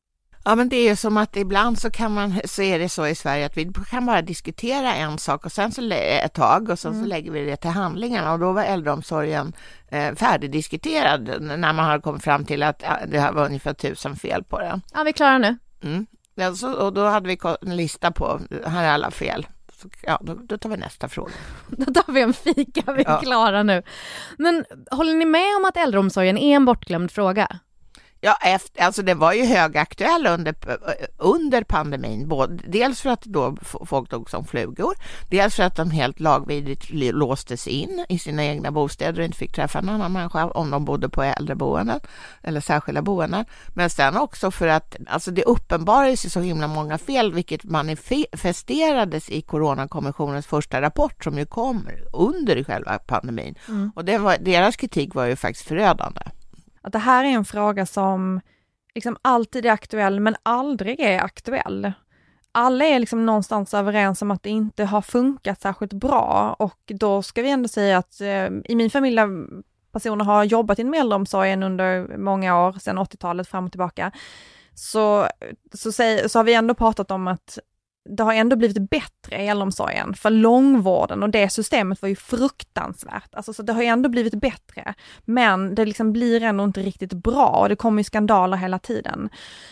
Ja, 0.43 0.55
men 0.55 0.69
det 0.69 0.75
är 0.75 0.89
ju 0.89 0.95
som 0.95 1.17
att 1.17 1.37
ibland 1.37 1.79
så 1.79 1.91
kan 1.91 2.13
man, 2.13 2.41
så 2.45 2.61
är 2.61 2.79
det 2.79 2.89
så 2.89 3.07
i 3.07 3.15
Sverige 3.15 3.45
att 3.45 3.57
vi 3.57 3.73
kan 3.89 4.05
bara 4.05 4.21
diskutera 4.21 4.93
en 4.93 5.17
sak 5.17 5.45
och 5.45 5.51
sen 5.51 5.71
så 5.71 5.91
ett 5.91 6.33
tag 6.33 6.69
och 6.69 6.79
sen 6.79 6.91
mm. 6.91 7.03
så 7.03 7.09
lägger 7.09 7.31
vi 7.31 7.45
det 7.45 7.55
till 7.55 7.69
handlingarna 7.69 8.33
och 8.33 8.39
då 8.39 8.51
var 8.51 8.63
äldreomsorgen 8.63 9.53
eh, 9.87 10.15
färdigdiskuterad 10.15 11.41
när 11.41 11.73
man 11.73 11.85
har 11.85 11.99
kommit 11.99 12.23
fram 12.23 12.45
till 12.45 12.63
att 12.63 12.83
det 13.07 13.31
var 13.33 13.45
ungefär 13.45 13.73
tusen 13.73 14.15
fel 14.15 14.43
på 14.43 14.59
den. 14.59 14.81
Ja, 14.93 15.03
vi 15.03 15.09
är 15.09 15.13
klara 15.13 15.37
nu. 15.37 15.57
Mm. 15.83 16.05
Alltså, 16.41 16.73
och 16.73 16.93
då 16.93 17.05
hade 17.05 17.27
vi 17.27 17.39
en 17.61 17.75
lista 17.75 18.11
på, 18.11 18.39
här 18.65 18.83
är 18.83 18.89
alla 18.89 19.11
fel. 19.11 19.47
Så, 19.73 19.89
ja, 20.01 20.19
då, 20.21 20.33
då, 20.33 20.57
tar 20.57 20.69
vi 20.69 20.77
nästa 20.77 21.09
fråga. 21.09 21.31
Då 21.67 21.93
tar 21.93 22.13
vi 22.13 22.21
en 22.21 22.33
fika, 22.33 22.93
vi 22.93 23.01
är 23.01 23.09
ja. 23.09 23.17
klara 23.17 23.63
nu. 23.63 23.83
Men 24.37 24.65
håller 24.91 25.13
ni 25.13 25.25
med 25.25 25.55
om 25.57 25.65
att 25.65 25.77
äldreomsorgen 25.77 26.37
är 26.37 26.55
en 26.55 26.65
bortglömd 26.65 27.11
fråga? 27.11 27.59
Ja, 28.23 28.37
efter, 28.41 28.83
alltså 28.83 29.01
det 29.01 29.13
var 29.13 29.33
ju 29.33 29.45
högaktuell 29.45 30.27
under, 30.27 30.55
under 31.17 31.63
pandemin. 31.63 32.27
Både, 32.27 32.59
dels 32.67 33.01
för 33.01 33.09
att 33.09 33.23
då 33.23 33.57
folk 33.85 34.09
dog 34.09 34.29
som 34.29 34.45
flugor, 34.45 34.93
dels 35.29 35.55
för 35.55 35.63
att 35.63 35.75
de 35.75 35.91
helt 35.91 36.19
lagvidrigt 36.19 36.89
låstes 36.91 37.67
in 37.67 38.05
i 38.09 38.19
sina 38.19 38.45
egna 38.45 38.71
bostäder 38.71 39.19
och 39.19 39.25
inte 39.25 39.37
fick 39.37 39.55
träffa 39.55 39.79
en 39.79 39.89
annan 39.89 40.13
människa 40.13 40.45
om 40.45 40.71
de 40.71 40.85
bodde 40.85 41.09
på 41.09 41.23
äldreboenden 41.23 41.99
eller 42.43 42.61
särskilda 42.61 43.01
boenden. 43.01 43.45
Men 43.73 43.89
sen 43.89 44.17
också 44.17 44.51
för 44.51 44.67
att 44.67 44.95
alltså 45.07 45.31
det 45.31 45.43
uppenbarades 45.43 46.33
så 46.33 46.39
himla 46.39 46.67
många 46.67 46.97
fel, 46.97 47.33
vilket 47.33 47.63
manifesterades 47.63 49.29
i 49.29 49.41
Coronakommissionens 49.41 50.45
första 50.45 50.81
rapport 50.81 51.23
som 51.23 51.37
ju 51.37 51.45
kom 51.45 51.89
under 52.13 52.63
själva 52.63 52.99
pandemin. 52.99 53.55
Mm. 53.67 53.91
Och 53.95 54.09
var, 54.09 54.37
deras 54.39 54.75
kritik 54.75 55.13
var 55.15 55.25
ju 55.25 55.35
faktiskt 55.35 55.67
förödande. 55.67 56.21
Att 56.81 56.93
det 56.93 56.99
här 56.99 57.23
är 57.23 57.29
en 57.29 57.45
fråga 57.45 57.85
som 57.85 58.41
liksom 58.95 59.17
alltid 59.21 59.65
är 59.65 59.71
aktuell, 59.71 60.19
men 60.19 60.35
aldrig 60.43 60.99
är 60.99 61.19
aktuell. 61.19 61.91
Alla 62.51 62.85
är 62.85 62.99
liksom 62.99 63.25
någonstans 63.25 63.73
överens 63.73 64.21
om 64.21 64.31
att 64.31 64.43
det 64.43 64.49
inte 64.49 64.85
har 64.85 65.01
funkat 65.01 65.61
särskilt 65.61 65.93
bra 65.93 66.55
och 66.59 66.79
då 66.85 67.21
ska 67.21 67.41
vi 67.41 67.49
ändå 67.49 67.67
säga 67.67 67.97
att 67.97 68.21
eh, 68.21 68.47
i 68.65 68.75
min 68.75 68.89
familj 68.89 69.19
personer 69.91 70.25
har 70.25 70.43
jobbat 70.43 70.79
inom 70.79 70.93
äldreomsorgen 70.93 71.63
under 71.63 72.17
många 72.17 72.67
år, 72.67 72.73
sedan 72.79 72.99
80-talet 72.99 73.47
fram 73.47 73.65
och 73.65 73.71
tillbaka, 73.71 74.11
så, 74.73 75.27
så, 75.73 75.91
säg, 75.91 76.29
så 76.29 76.39
har 76.39 76.43
vi 76.43 76.53
ändå 76.53 76.73
pratat 76.73 77.11
om 77.11 77.27
att 77.27 77.59
det 78.09 78.23
har 78.23 78.33
ändå 78.33 78.55
blivit 78.55 78.89
bättre 78.89 79.43
i 79.43 79.47
äldreomsorgen, 79.47 80.13
för 80.13 80.29
långvården 80.29 81.23
och 81.23 81.29
det 81.29 81.49
systemet 81.49 82.01
var 82.01 82.09
ju 82.09 82.15
fruktansvärt. 82.15 83.35
Alltså, 83.35 83.53
så 83.53 83.63
det 83.63 83.73
har 83.73 83.81
ju 83.81 83.87
ändå 83.87 84.09
blivit 84.09 84.33
bättre, 84.33 84.93
men 85.25 85.75
det 85.75 85.85
liksom 85.85 86.13
blir 86.13 86.43
ändå 86.43 86.63
inte 86.63 86.81
riktigt 86.81 87.13
bra 87.13 87.47
och 87.47 87.69
det 87.69 87.75
kommer 87.75 87.99
ju 87.99 88.03
skandaler 88.03 88.57
hela 88.57 88.79
tiden. 88.79 89.29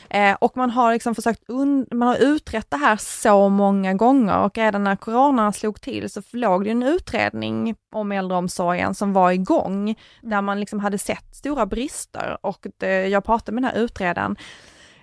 Eh, 0.09 0.33
och 0.33 0.57
man 0.57 0.69
har 0.69 0.93
liksom 0.93 1.15
försökt, 1.15 1.43
man 1.91 2.07
har 2.07 2.17
utrett 2.17 2.71
det 2.71 2.77
här 2.77 2.97
så 2.97 3.49
många 3.49 3.93
gånger 3.93 4.37
och 4.37 4.57
redan 4.57 4.83
när 4.83 4.95
corona 4.95 5.53
slog 5.53 5.81
till 5.81 6.09
så 6.09 6.21
låg 6.31 6.63
det 6.63 6.71
en 6.71 6.83
utredning 6.83 7.75
om 7.95 8.11
äldreomsorgen 8.11 8.95
som 8.95 9.13
var 9.13 9.31
igång, 9.31 9.95
där 10.21 10.41
man 10.41 10.59
liksom 10.59 10.79
hade 10.79 10.97
sett 10.97 11.35
stora 11.35 11.65
brister 11.65 12.37
och 12.41 12.67
det, 12.77 13.07
jag 13.07 13.23
pratade 13.23 13.55
med 13.55 13.63
den 13.63 13.71
här 13.71 13.83
utredaren 13.83 14.35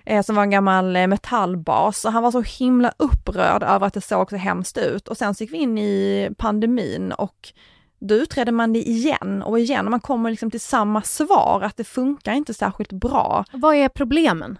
eh, 0.07 0.21
som 0.21 0.35
var 0.35 0.43
en 0.43 0.49
gammal 0.49 0.95
eh, 0.95 1.07
metallbas 1.07 2.05
och 2.05 2.11
han 2.11 2.23
var 2.23 2.31
så 2.31 2.41
himla 2.41 2.93
upprörd 2.97 3.63
över 3.63 3.87
att 3.87 3.93
det 3.93 4.01
såg 4.01 4.29
så 4.29 4.35
hemskt 4.35 4.77
ut. 4.77 5.07
Och 5.07 5.17
sen 5.17 5.35
så 5.35 5.43
gick 5.43 5.53
vi 5.53 5.57
in 5.57 5.77
i 5.77 6.29
pandemin 6.37 7.11
och 7.11 7.53
då 7.99 8.15
utredde 8.15 8.51
man 8.51 8.73
det 8.73 8.89
igen 8.89 9.43
och 9.43 9.59
igen 9.59 9.85
och 9.85 9.91
man 9.91 9.99
kommer 9.99 10.29
liksom 10.29 10.51
till 10.51 10.61
samma 10.61 11.01
svar, 11.01 11.61
att 11.65 11.77
det 11.77 11.83
funkar 11.83 12.33
inte 12.33 12.53
särskilt 12.53 12.91
bra. 12.91 13.45
Vad 13.51 13.75
är 13.75 13.89
problemen? 13.89 14.57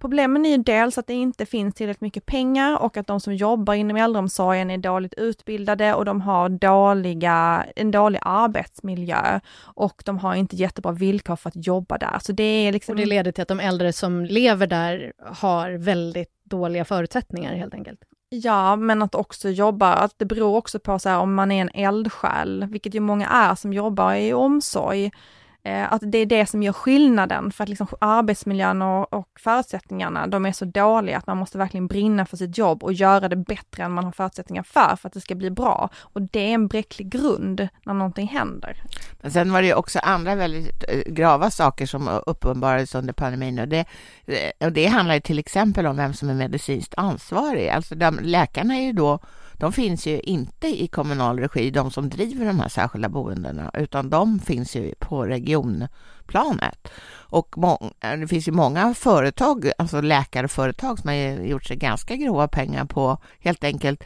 Problemen 0.00 0.46
är 0.46 0.50
ju 0.50 0.56
dels 0.56 0.98
att 0.98 1.06
det 1.06 1.14
inte 1.14 1.46
finns 1.46 1.74
tillräckligt 1.74 2.00
mycket 2.00 2.26
pengar 2.26 2.82
och 2.82 2.96
att 2.96 3.06
de 3.06 3.20
som 3.20 3.34
jobbar 3.34 3.74
inom 3.74 3.96
äldreomsorgen 3.96 4.70
är 4.70 4.78
dåligt 4.78 5.14
utbildade 5.14 5.94
och 5.94 6.04
de 6.04 6.20
har 6.20 6.48
dåliga, 6.48 7.66
en 7.76 7.90
dålig 7.90 8.20
arbetsmiljö 8.22 9.40
och 9.62 10.02
de 10.06 10.18
har 10.18 10.34
inte 10.34 10.56
jättebra 10.56 10.92
villkor 10.92 11.36
för 11.36 11.48
att 11.48 11.66
jobba 11.66 11.98
där. 11.98 12.18
Så 12.20 12.32
det 12.32 12.42
är 12.42 12.72
liksom... 12.72 12.92
Och 12.92 12.96
det 12.96 13.06
leder 13.06 13.32
till 13.32 13.42
att 13.42 13.48
de 13.48 13.60
äldre 13.60 13.92
som 13.92 14.24
lever 14.24 14.66
där 14.66 15.12
har 15.18 15.70
väldigt 15.70 16.32
dåliga 16.44 16.84
förutsättningar 16.84 17.54
helt 17.54 17.74
enkelt? 17.74 18.00
Ja, 18.28 18.76
men 18.76 19.02
att 19.02 19.14
också 19.14 19.48
jobba, 19.48 19.94
att 19.94 20.18
det 20.18 20.24
beror 20.24 20.56
också 20.56 20.78
på 20.78 20.98
så 20.98 21.08
här, 21.08 21.18
om 21.18 21.34
man 21.34 21.52
är 21.52 21.60
en 21.60 21.70
eldsjäl, 21.74 22.66
vilket 22.70 22.94
ju 22.94 23.00
många 23.00 23.28
är 23.28 23.54
som 23.54 23.72
jobbar 23.72 24.14
i 24.14 24.32
omsorg, 24.32 25.10
Eh, 25.62 25.92
att 25.92 26.02
det 26.04 26.18
är 26.18 26.26
det 26.26 26.46
som 26.46 26.62
gör 26.62 26.72
skillnaden 26.72 27.52
för 27.52 27.62
att 27.62 27.68
liksom 27.68 27.86
arbetsmiljön 28.00 28.82
och, 28.82 29.12
och, 29.12 29.28
förutsättningarna, 29.40 30.26
de 30.26 30.46
är 30.46 30.52
så 30.52 30.64
dåliga 30.64 31.18
att 31.18 31.26
man 31.26 31.36
måste 31.36 31.58
verkligen 31.58 31.86
brinna 31.86 32.26
för 32.26 32.36
sitt 32.36 32.58
jobb 32.58 32.84
och 32.84 32.92
göra 32.92 33.28
det 33.28 33.36
bättre 33.36 33.82
än 33.82 33.92
man 33.92 34.04
har 34.04 34.12
förutsättningar 34.12 34.62
för, 34.62 34.96
för 34.96 35.08
att 35.08 35.12
det 35.12 35.20
ska 35.20 35.34
bli 35.34 35.50
bra. 35.50 35.90
Och 35.96 36.22
det 36.22 36.40
är 36.40 36.54
en 36.54 36.68
bräcklig 36.68 37.10
grund 37.10 37.68
när 37.84 37.94
någonting 37.94 38.26
händer. 38.26 38.82
Men 39.20 39.30
sen 39.30 39.52
var 39.52 39.62
det 39.62 39.68
ju 39.68 39.74
också 39.74 39.98
andra 39.98 40.34
väldigt 40.34 40.84
eh, 40.88 41.12
grava 41.12 41.50
saker 41.50 41.86
som 41.86 42.20
uppenbarades 42.26 42.94
under 42.94 43.12
pandemin 43.12 43.58
och 43.58 43.68
det, 43.68 43.84
eh, 44.26 44.66
och 44.66 44.72
det 44.72 44.86
handlar 44.86 45.20
till 45.20 45.38
exempel 45.38 45.86
om 45.86 45.96
vem 45.96 46.14
som 46.14 46.28
är 46.30 46.34
medicinskt 46.34 46.94
ansvarig. 46.96 47.68
Alltså 47.68 47.94
de, 47.94 48.18
läkarna 48.22 48.74
är 48.74 48.82
ju 48.82 48.92
då 48.92 49.18
de 49.60 49.72
finns 49.72 50.06
ju 50.06 50.20
inte 50.20 50.82
i 50.82 50.86
kommunal 50.86 51.38
regi, 51.38 51.70
de 51.70 51.90
som 51.90 52.08
driver 52.08 52.46
de 52.46 52.60
här 52.60 52.68
särskilda 52.68 53.08
boendena, 53.08 53.70
utan 53.74 54.10
de 54.10 54.38
finns 54.38 54.76
ju 54.76 54.94
på 54.98 55.24
regionplanet. 55.26 56.88
Och 57.12 57.56
eh, 58.00 58.18
det 58.18 58.28
finns 58.28 58.48
ju 58.48 58.52
många 58.52 58.94
företag, 58.94 59.70
alltså 59.78 60.00
läkarföretag, 60.00 60.98
som 60.98 61.08
har 61.08 61.16
gjort 61.44 61.64
sig 61.64 61.76
ganska 61.76 62.16
grova 62.16 62.48
pengar 62.48 62.84
på 62.84 63.18
helt 63.40 63.64
enkelt 63.64 64.04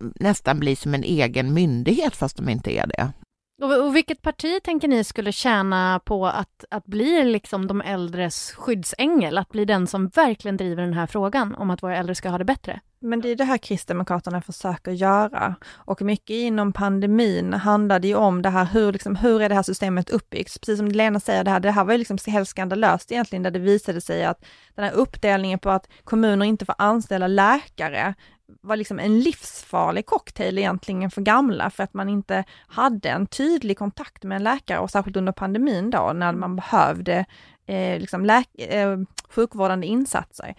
nästan 0.00 0.60
bli 0.60 0.76
som 0.76 0.94
en 0.94 1.04
egen 1.04 1.54
myndighet 1.54 2.16
fast 2.16 2.36
de 2.36 2.48
inte 2.48 2.72
är 2.72 2.86
det. 2.86 3.12
Och, 3.60 3.86
och 3.86 3.96
vilket 3.96 4.22
parti 4.22 4.62
tänker 4.62 4.88
ni 4.88 5.04
skulle 5.04 5.32
tjäna 5.32 6.00
på 6.04 6.26
att, 6.26 6.64
att 6.70 6.86
bli 6.86 7.24
liksom 7.24 7.66
de 7.66 7.80
äldres 7.80 8.52
skyddsängel? 8.52 9.38
Att 9.38 9.48
bli 9.48 9.64
den 9.64 9.86
som 9.86 10.08
verkligen 10.08 10.56
driver 10.56 10.82
den 10.82 10.94
här 10.94 11.06
frågan 11.06 11.54
om 11.54 11.70
att 11.70 11.82
våra 11.82 11.96
äldre 11.96 12.14
ska 12.14 12.28
ha 12.28 12.38
det 12.38 12.44
bättre? 12.44 12.80
Men 13.02 13.20
det 13.20 13.28
är 13.28 13.36
det 13.36 13.44
här 13.44 13.58
Kristdemokraterna 13.58 14.42
försöker 14.42 14.90
göra. 14.90 15.54
Och 15.74 16.02
mycket 16.02 16.34
inom 16.34 16.72
pandemin 16.72 17.52
handlade 17.52 18.08
ju 18.08 18.14
om 18.14 18.42
det 18.42 18.48
här, 18.48 18.64
hur, 18.64 18.92
liksom, 18.92 19.16
hur 19.16 19.42
är 19.42 19.48
det 19.48 19.54
här 19.54 19.62
systemet 19.62 20.10
uppbyggt? 20.10 20.60
Precis 20.60 20.78
som 20.78 20.88
Lena 20.88 21.20
säger, 21.20 21.44
det 21.44 21.50
här, 21.50 21.60
det 21.60 21.70
här 21.70 21.84
var 21.84 21.92
ju 21.92 21.98
liksom 21.98 22.18
helt 22.26 22.48
skandalöst 22.48 23.12
egentligen, 23.12 23.42
där 23.42 23.50
det 23.50 23.58
visade 23.58 24.00
sig 24.00 24.24
att 24.24 24.44
den 24.74 24.84
här 24.84 24.92
uppdelningen 24.92 25.58
på 25.58 25.70
att 25.70 25.88
kommuner 26.04 26.46
inte 26.46 26.64
får 26.64 26.74
anställa 26.78 27.26
läkare 27.26 28.14
var 28.60 28.76
liksom 28.76 28.98
en 28.98 29.20
livsfarlig 29.20 30.06
cocktail 30.06 30.58
egentligen 30.58 31.10
för 31.10 31.20
gamla, 31.20 31.70
för 31.70 31.82
att 31.82 31.94
man 31.94 32.08
inte 32.08 32.44
hade 32.66 33.08
en 33.08 33.26
tydlig 33.26 33.78
kontakt 33.78 34.24
med 34.24 34.36
en 34.36 34.42
läkare 34.42 34.78
och 34.78 34.90
särskilt 34.90 35.16
under 35.16 35.32
pandemin 35.32 35.90
då, 35.90 36.12
när 36.14 36.32
man 36.32 36.56
behövde 36.56 37.24
eh, 37.66 37.98
liksom 38.00 38.24
läk- 38.26 38.74
eh, 38.74 38.98
sjukvårdande 39.28 39.86
insatser. 39.86 40.54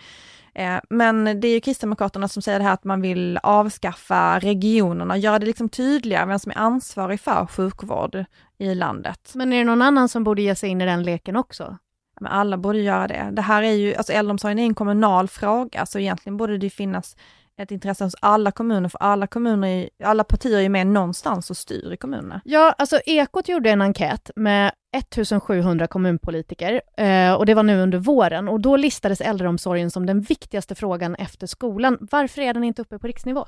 Eh, 0.54 0.78
men 0.90 1.42
det 1.42 1.48
är 1.48 1.54
ju 1.54 1.60
Kristdemokraterna 1.60 2.28
som 2.28 2.42
säger 2.42 2.60
det 2.60 2.66
här 2.66 2.74
att 2.74 2.84
man 2.84 3.02
vill 3.02 3.40
avskaffa 3.44 4.40
regionerna, 4.40 5.18
göra 5.18 5.40
det 5.40 5.46
liksom 5.46 5.70
tydligare 5.70 6.26
vem 6.26 6.40
som 6.40 6.52
är 6.52 6.58
ansvarig 6.58 7.20
för 7.20 7.46
sjukvård 7.46 8.26
i 8.58 8.76
landet. 8.76 9.32
Men 9.36 9.54
är 9.54 9.58
det 9.58 9.64
någon 9.64 9.82
annan 9.82 10.10
som 10.10 10.24
borde 10.24 10.42
ge 10.42 10.56
sig 10.56 10.70
in 10.70 10.82
i 10.82 10.86
den 10.86 11.04
leken 11.04 11.36
också? 11.36 11.78
Men 12.20 12.32
alla 12.32 12.58
borde 12.58 12.80
göra 12.80 13.08
det. 13.08 13.30
Det 13.32 13.42
här 13.42 13.64
är 13.64 13.72
ju, 13.72 13.96
alltså 13.96 14.14
äldreomsorgen 14.14 14.60
är 14.60 14.64
en 14.64 14.74
kommunal 14.74 15.28
fråga, 15.28 15.86
så 15.86 16.00
egentligen 16.00 16.38
borde 16.38 16.58
det 16.58 16.70
finnas 16.70 17.16
ett 17.62 17.72
intresse 17.72 18.04
hos 18.04 18.16
alla 18.20 18.52
kommuner, 18.52 18.90
för 18.90 19.00
alla 19.00 19.28
kommuner, 19.28 19.90
alla 20.04 20.24
partier 20.24 20.60
är 20.60 20.70
med 20.70 20.88
någonstans 20.88 21.50
och 21.50 21.58
styr 21.58 21.92
i 21.94 21.98
kommunerna. 21.98 22.42
Ja, 22.46 22.76
alltså 22.78 23.00
Ekot 23.06 23.48
gjorde 23.48 23.70
en 23.70 23.82
enkät 23.82 24.32
med 24.36 24.72
1700 24.98 25.88
kommunpolitiker 25.88 26.82
eh, 26.98 27.34
och 27.34 27.46
det 27.46 27.54
var 27.54 27.64
nu 27.64 27.82
under 27.82 27.98
våren 27.98 28.48
och 28.48 28.60
då 28.60 28.76
listades 28.76 29.22
äldreomsorgen 29.22 29.92
som 29.92 30.06
den 30.06 30.22
viktigaste 30.22 30.76
frågan 30.76 31.16
efter 31.16 31.48
skolan. 31.48 31.98
Varför 32.12 32.42
är 32.42 32.54
den 32.54 32.64
inte 32.64 32.82
uppe 32.82 33.00
på 33.00 33.08
riksnivå? 33.08 33.46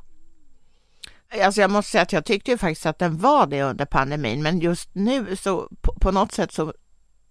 Alltså 1.41 1.62
jag 1.62 1.71
måste 1.71 1.91
säga 1.91 2.02
att 2.02 2.13
jag 2.13 2.26
tyckte 2.26 2.52
ju 2.52 2.58
faktiskt 2.58 2.86
att 2.86 2.99
den 2.99 3.17
var 3.17 3.47
det 3.47 3.63
under 3.63 3.86
pandemin, 3.86 4.43
men 4.43 4.60
just 4.60 4.89
nu 4.95 5.36
så 5.36 5.69
på, 5.82 5.93
på 5.93 6.12
något 6.12 6.32
sätt 6.32 6.52
så 6.52 6.73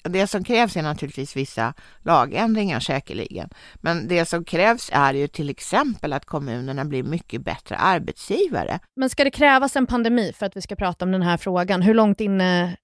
det 0.02 0.26
som 0.26 0.44
krävs 0.44 0.76
är 0.76 0.82
naturligtvis 0.82 1.36
vissa 1.36 1.74
lagändringar 2.02 2.80
säkerligen. 2.80 3.48
Men 3.74 4.08
det 4.08 4.24
som 4.24 4.44
krävs 4.44 4.90
är 4.92 5.14
ju 5.14 5.28
till 5.28 5.50
exempel 5.50 6.12
att 6.12 6.24
kommunerna 6.24 6.84
blir 6.84 7.02
mycket 7.02 7.44
bättre 7.44 7.76
arbetsgivare. 7.76 8.78
Men 8.96 9.10
ska 9.10 9.24
det 9.24 9.30
krävas 9.30 9.76
en 9.76 9.86
pandemi 9.86 10.32
för 10.38 10.46
att 10.46 10.56
vi 10.56 10.62
ska 10.62 10.76
prata 10.76 11.04
om 11.04 11.12
den 11.12 11.22
här 11.22 11.36
frågan? 11.36 11.82
Hur, 11.82 11.94
långt 11.94 12.20
inne, 12.20 12.76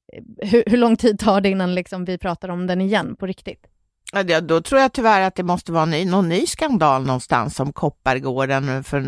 hur, 0.42 0.62
hur 0.66 0.76
lång 0.76 0.96
tid 0.96 1.18
tar 1.18 1.40
det 1.40 1.48
innan 1.48 1.74
liksom 1.74 2.04
vi 2.04 2.18
pratar 2.18 2.48
om 2.48 2.66
den 2.66 2.80
igen 2.80 3.16
på 3.16 3.26
riktigt? 3.26 3.66
Ja, 4.12 4.40
då 4.40 4.60
tror 4.60 4.80
jag 4.80 4.92
tyvärr 4.92 5.20
att 5.20 5.34
det 5.34 5.42
måste 5.42 5.72
vara 5.72 5.84
ny, 5.84 6.04
någon 6.04 6.28
ny 6.28 6.46
skandal 6.46 7.06
någonstans 7.06 7.56
som 7.56 7.72
Koppargården 7.72 8.84
för 8.84 9.00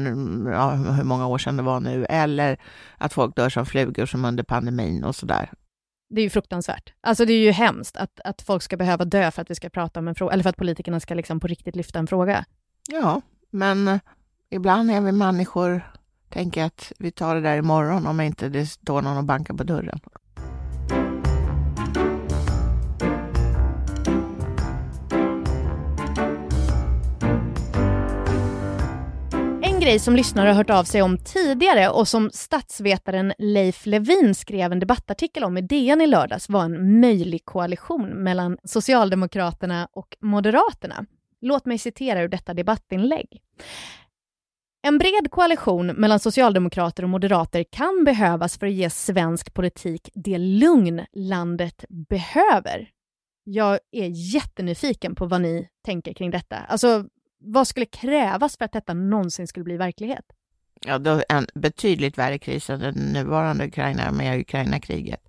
ja, 0.53 0.71
hur 0.71 1.05
många 1.05 1.27
år 1.27 1.39
sedan 1.39 1.57
det 1.57 1.63
var 1.63 1.81
nu, 1.81 2.05
eller 2.05 2.59
att 2.99 3.13
folk 3.13 3.37
dör 3.37 3.49
som 3.49 3.67
flugor 3.67 4.07
som 4.07 4.25
under 4.25 4.45
pandemin 4.45 5.05
och 5.05 5.17
sådär. 5.17 5.51
Det 6.11 6.21
är 6.21 6.23
ju 6.23 6.31
fruktansvärt. 6.31 6.93
Alltså 7.01 7.25
det 7.25 7.33
är 7.33 7.39
ju 7.39 7.51
hemskt 7.51 7.97
att, 7.97 8.21
att 8.25 8.43
folk 8.43 8.63
ska 8.63 8.77
behöva 8.77 9.05
dö 9.05 9.31
för 9.31 9.43
att 9.43 9.51
vi 9.51 9.55
ska 9.55 9.71
prata 9.71 10.01
om 10.01 10.09
en 10.09 10.15
fråga, 10.15 10.33
eller 10.33 10.43
för 10.43 10.51
att 10.51 10.57
politikerna 10.57 11.01
ska 11.01 11.15
liksom 11.15 11.41
på 11.41 11.47
riktigt 11.47 11.77
lyfta 11.77 11.99
en 11.99 12.07
fråga. 12.07 12.45
Ja, 12.89 13.21
men 13.51 13.89
eh, 13.89 13.99
ibland 14.51 14.91
är 14.91 15.01
vi 15.01 15.13
människor, 15.13 15.91
tänker 16.29 16.65
att 16.65 16.93
vi 16.99 17.11
tar 17.11 17.35
det 17.35 17.41
där 17.41 17.57
imorgon 17.57 18.07
om 18.07 18.21
inte 18.21 18.49
det 18.49 18.67
står 18.67 19.03
någon 19.03 19.17
och 19.17 19.25
bankar 19.25 19.55
på 19.55 19.65
dörren. 19.65 20.01
En 29.81 29.85
grej 29.87 29.99
som 29.99 30.17
lyssnare 30.17 30.49
har 30.49 30.55
hört 30.55 30.71
av 30.71 30.85
sig 30.85 31.03
om 31.03 31.19
tidigare 31.19 31.89
och 31.89 32.09
som 32.09 32.31
statsvetaren 32.31 33.33
Leif 33.39 33.87
Levin 33.87 34.35
skrev 34.35 34.73
en 34.73 34.81
debattartikel 34.81 35.45
om 35.45 35.59
i 35.59 35.61
DN 35.61 36.01
i 36.01 36.07
lördags 36.07 36.49
var 36.49 36.65
en 36.65 37.01
möjlig 37.01 37.45
koalition 37.45 38.09
mellan 38.09 38.59
Socialdemokraterna 38.65 39.89
och 39.93 40.17
Moderaterna. 40.21 41.07
Låt 41.41 41.67
mig 41.67 41.79
citera 41.79 42.23
ur 42.23 42.29
detta 42.29 42.55
debattinlägg. 42.55 43.41
En 44.83 44.99
bred 44.99 45.31
koalition 45.31 45.87
mellan 45.87 46.21
socialdemokrater 46.21 47.03
och 47.03 47.09
moderater 47.09 47.65
kan 47.71 48.05
behövas 48.05 48.59
för 48.59 48.67
att 48.67 48.73
ge 48.73 48.91
svensk 48.91 49.55
politik 49.55 50.11
det 50.15 50.39
lugn 50.39 51.07
landet 51.13 51.85
behöver. 51.89 52.91
Jag 53.45 53.79
är 53.93 54.35
jättenyfiken 54.35 55.15
på 55.15 55.27
vad 55.27 55.41
ni 55.41 55.69
tänker 55.85 56.13
kring 56.13 56.31
detta. 56.31 56.57
Alltså, 56.57 57.05
vad 57.41 57.69
skulle 57.69 57.87
krävas 57.87 58.57
för 58.57 58.65
att 58.65 58.73
detta 58.73 58.95
någonsin 58.95 59.47
skulle 59.47 59.65
bli 59.65 59.77
verklighet? 59.77 60.25
Ja, 60.87 60.99
då 60.99 61.23
en 61.29 61.47
betydligt 61.55 62.19
värre 62.19 62.39
kris 62.39 62.71
än 62.71 62.81
den 62.81 62.95
nuvarande 62.95 63.67
Ukraina 63.67 64.13
med 64.13 64.41
Ukraina-kriget. 64.41 65.29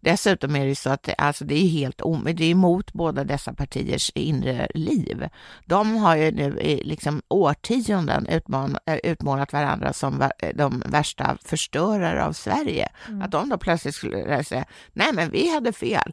Dessutom 0.00 0.56
är 0.56 0.66
det 0.66 0.74
så 0.74 0.90
att 0.90 1.08
alltså 1.18 1.44
det 1.44 1.54
är 1.54 1.68
helt 1.68 2.00
om, 2.00 2.24
det 2.24 2.44
är 2.44 2.50
emot 2.50 2.92
båda 2.92 3.24
dessa 3.24 3.52
partiers 3.52 4.10
inre 4.14 4.68
liv. 4.74 5.28
De 5.66 5.96
har 5.96 6.16
ju 6.16 6.30
nu 6.30 6.60
i 6.60 6.84
liksom 6.84 7.22
årtionden 7.28 8.26
utman, 8.26 8.78
eh, 8.86 8.96
utmålat 8.96 9.52
varandra 9.52 9.92
som 9.92 10.28
de 10.54 10.82
värsta 10.86 11.38
förstörare 11.44 12.24
av 12.24 12.32
Sverige. 12.32 12.88
Mm. 13.08 13.22
Att 13.22 13.30
de 13.30 13.48
då 13.48 13.58
plötsligt 13.58 13.94
skulle 13.94 14.44
säga, 14.44 14.64
nej 14.92 15.12
men 15.12 15.30
vi 15.30 15.54
hade 15.54 15.72
fel. 15.72 16.12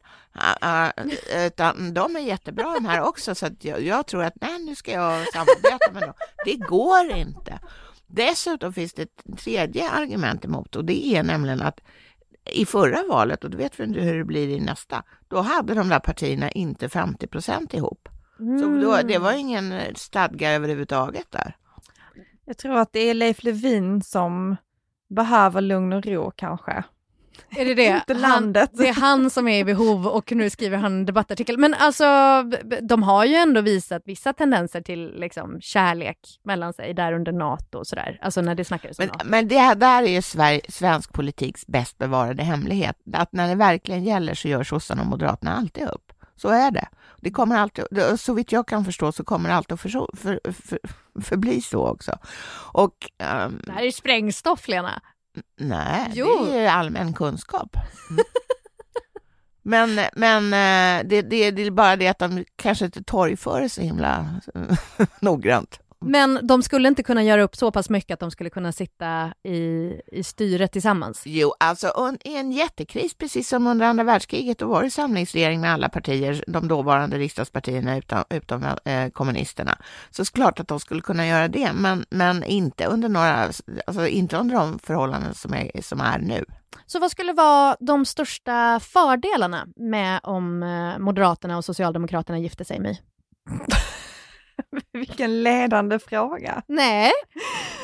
Uh, 0.64 1.06
utan 1.46 1.94
de 1.94 2.16
är 2.16 2.20
jättebra 2.20 2.74
de 2.74 2.86
här 2.86 3.02
också, 3.02 3.36
så 3.36 3.50
jag, 3.60 3.82
jag 3.82 4.08
tror 4.08 4.24
att 4.24 4.34
nej, 4.42 4.60
nu 4.60 4.76
ska 4.76 4.92
jag 4.92 5.28
samarbeta 5.34 5.92
med 5.94 6.02
dem. 6.02 6.14
Det 6.46 6.56
går 6.56 7.12
inte. 7.12 7.60
Dessutom 8.08 8.74
finns 8.74 8.94
det 8.94 9.02
ett 9.02 9.38
tredje 9.40 9.90
argument 9.90 10.46
emot 10.46 10.76
och 10.76 10.86
det 10.86 11.08
är 11.08 11.24
nämligen 11.24 11.62
att 11.62 11.80
i 12.52 12.66
förra 12.66 13.04
valet, 13.10 13.44
och 13.44 13.50
då 13.50 13.58
vet 13.58 13.80
vi 13.80 13.84
inte 13.84 14.00
hur 14.00 14.18
det 14.18 14.24
blir 14.24 14.50
i 14.50 14.60
nästa, 14.60 15.04
då 15.28 15.42
hade 15.42 15.74
de 15.74 15.90
där 15.90 16.00
partierna 16.00 16.50
inte 16.52 16.90
50 16.90 17.28
procent 17.28 17.74
ihop. 17.74 18.10
Mm. 18.40 18.60
Så 18.60 18.86
då, 18.88 19.08
det 19.08 19.18
var 19.18 19.32
ingen 19.32 19.74
stadga 19.96 20.52
överhuvudtaget 20.52 21.32
där. 21.32 21.56
Jag 22.46 22.58
tror 22.58 22.76
att 22.76 22.94
det 22.94 23.00
är 23.00 23.14
Leif 23.14 23.44
Levin 23.44 24.02
som 24.02 24.56
behöver 25.10 25.62
lugn 25.62 25.94
och 25.94 26.06
ro 26.06 26.32
kanske. 26.36 26.84
Är 27.50 27.66
det 27.66 27.74
det? 27.74 27.86
Inte 28.10 28.14
landet. 28.14 28.70
Han, 28.74 28.84
det 28.84 28.90
är 28.90 28.94
han 28.94 29.30
som 29.30 29.48
är 29.48 29.60
i 29.60 29.64
behov 29.64 30.08
och 30.08 30.32
nu 30.32 30.50
skriver 30.50 30.78
han 30.78 30.94
en 30.94 31.06
debattartikel. 31.06 31.58
Men 31.58 31.74
alltså, 31.74 32.06
de 32.82 33.04
har 33.04 33.26
ju 33.26 33.36
ändå 33.36 33.62
visat 33.62 34.02
vissa 34.06 34.34
tendenser 34.34 34.82
till 34.82 35.20
liksom, 35.20 35.62
kärlek 35.62 36.18
mellan 36.44 36.74
sig 36.74 36.94
där 36.94 37.14
under 37.14 37.32
NATO 37.32 37.78
och 37.78 37.88
sådär. 37.88 38.20
Alltså 38.22 38.42
när 38.42 38.56
det 38.56 38.66
snackades 38.66 39.00
men, 39.00 39.08
NATO. 39.08 39.26
Men 39.26 39.48
det 39.48 39.74
där 39.74 40.04
är 40.04 40.22
Sverige, 40.22 40.62
svensk 40.70 41.14
politiks 41.14 41.68
bäst 41.68 41.98
bevarade 41.98 42.44
hemlighet. 42.44 42.98
Att 43.14 43.34
när 43.34 43.48
det 43.48 43.56
verkligen 43.56 44.04
gäller 44.04 44.34
så 44.34 44.48
gör 44.48 44.64
sossarna 44.64 45.02
och 45.02 45.08
moderaterna 45.08 45.56
alltid 45.56 45.84
upp. 45.84 46.12
Så 46.36 46.50
är 46.50 46.72
det. 46.72 46.88
Det 47.22 47.32
kommer 47.32 47.58
alltid, 47.58 47.86
så 48.18 48.34
vitt 48.34 48.52
jag 48.52 48.68
kan 48.68 48.86
förstå 48.86 49.12
så 49.12 49.24
kommer 49.24 49.50
det 49.50 49.56
alltid 49.56 49.74
att 49.74 49.82
för, 49.82 49.90
för, 49.90 50.40
för, 50.52 50.80
förbli 51.22 51.62
så 51.62 51.88
också. 51.88 52.18
Och, 52.74 53.12
um, 53.46 53.62
det 53.66 53.72
här 53.72 53.84
är 53.84 53.92
sprängstoff, 53.92 54.68
Lena. 54.68 55.02
Nej, 55.58 56.12
jo. 56.14 56.46
det 56.46 56.60
är 56.60 56.70
allmän 56.70 57.14
kunskap. 57.14 57.78
Mm. 58.10 58.26
men 59.64 60.00
men 60.16 60.46
eh, 60.54 61.08
det, 61.08 61.22
det, 61.22 61.52
det 61.52 61.62
är 61.62 61.72
bara 61.72 61.96
det 61.96 62.08
att 62.08 62.20
de 62.20 62.46
kanske 62.56 62.86
inte 62.86 63.04
torgför 63.04 63.62
det 63.62 63.70
så 63.70 63.82
himla 63.82 64.42
noggrant. 65.20 65.80
Men 66.00 66.48
de 66.48 66.64
skulle 66.64 66.88
inte 66.88 67.04
kunna 67.04 67.24
göra 67.24 67.44
upp 67.44 67.56
så 67.56 67.72
pass 67.72 67.90
mycket 67.90 68.14
att 68.14 68.20
de 68.20 68.32
skulle 68.32 68.50
kunna 68.50 68.72
sitta 68.72 69.34
i, 69.44 69.92
i 70.08 70.24
styret 70.24 70.72
tillsammans? 70.72 71.22
Jo, 71.26 71.54
alltså 71.60 72.16
i 72.24 72.38
en 72.38 72.52
jättekris, 72.52 73.14
precis 73.14 73.50
som 73.50 73.68
under 73.68 73.86
andra 73.86 74.04
världskriget, 74.04 74.58
då 74.58 74.68
var 74.68 74.84
det 74.84 74.90
samlingsregering 74.90 75.62
med 75.62 75.74
alla 75.74 75.90
partier, 75.90 76.44
de 76.48 76.68
dåvarande 76.68 77.18
riksdagspartierna 77.18 77.98
utom, 77.98 78.24
utom 78.30 78.64
eh, 78.86 79.10
kommunisterna. 79.10 79.78
Så 80.10 80.22
det 80.22 80.30
är 80.30 80.36
klart 80.36 80.60
att 80.60 80.68
de 80.68 80.80
skulle 80.80 81.02
kunna 81.02 81.28
göra 81.28 81.48
det, 81.48 81.74
men, 81.74 82.06
men 82.10 82.44
inte 82.44 82.86
under 82.86 83.10
några, 83.10 83.52
alltså 83.88 84.08
inte 84.08 84.38
under 84.38 84.56
de 84.56 84.80
förhållanden 84.80 85.34
som 85.34 85.54
är, 85.54 85.82
som 85.82 86.02
är 86.02 86.20
nu. 86.20 86.46
Så 86.86 87.00
vad 87.00 87.12
skulle 87.12 87.34
vara 87.34 87.78
de 87.80 88.06
största 88.06 88.80
fördelarna 88.80 89.68
med 89.76 90.20
om 90.24 90.64
eh, 90.64 91.00
Moderaterna 91.00 91.58
och 91.58 91.66
Socialdemokraterna 91.66 92.40
gifte 92.40 92.66
sig 92.66 92.80
med? 92.80 92.98
Vilken 94.92 95.44
ledande 95.44 96.00
fråga. 96.00 96.62
Nej, 96.68 97.12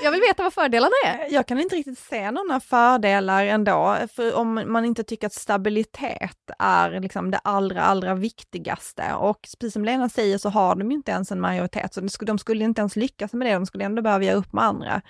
jag 0.04 0.12
vill 0.12 0.22
veta 0.22 0.44
vad 0.44 0.54
fördelarna 0.54 0.94
är. 1.06 1.34
Jag 1.34 1.48
kan 1.48 1.60
inte 1.60 1.76
riktigt 1.76 2.00
se 2.00 2.32
några 2.32 2.60
fördelar 2.60 3.46
ändå, 3.46 3.98
för 4.16 4.36
om 4.36 4.64
man 4.68 4.86
inte 4.86 5.04
tycker 5.04 5.28
att 5.28 5.34
stabilitet 5.34 6.38
är 6.60 7.00
liksom 7.00 7.32
det 7.32 7.38
allra, 7.44 7.82
allra 7.82 8.16
viktigaste. 8.16 9.14
Och 9.14 9.48
precis 9.60 9.74
som 9.74 9.86
Lena 9.86 10.10
säger 10.10 10.38
så 10.38 10.50
har 10.50 10.76
de 10.76 10.92
inte 10.92 11.12
ens 11.12 11.32
en 11.32 11.42
majoritet, 11.42 11.94
så 11.94 12.02
de 12.26 12.38
skulle 12.38 12.64
inte 12.64 12.82
ens 12.82 12.96
lyckas 12.96 13.34
med 13.34 13.48
det, 13.48 13.54
de 13.54 13.66
skulle 13.66 13.84
ändå 13.84 14.02
behöva 14.02 14.24
göra 14.24 14.38
upp 14.38 14.54
med 14.54 14.64
andra. 14.64 15.02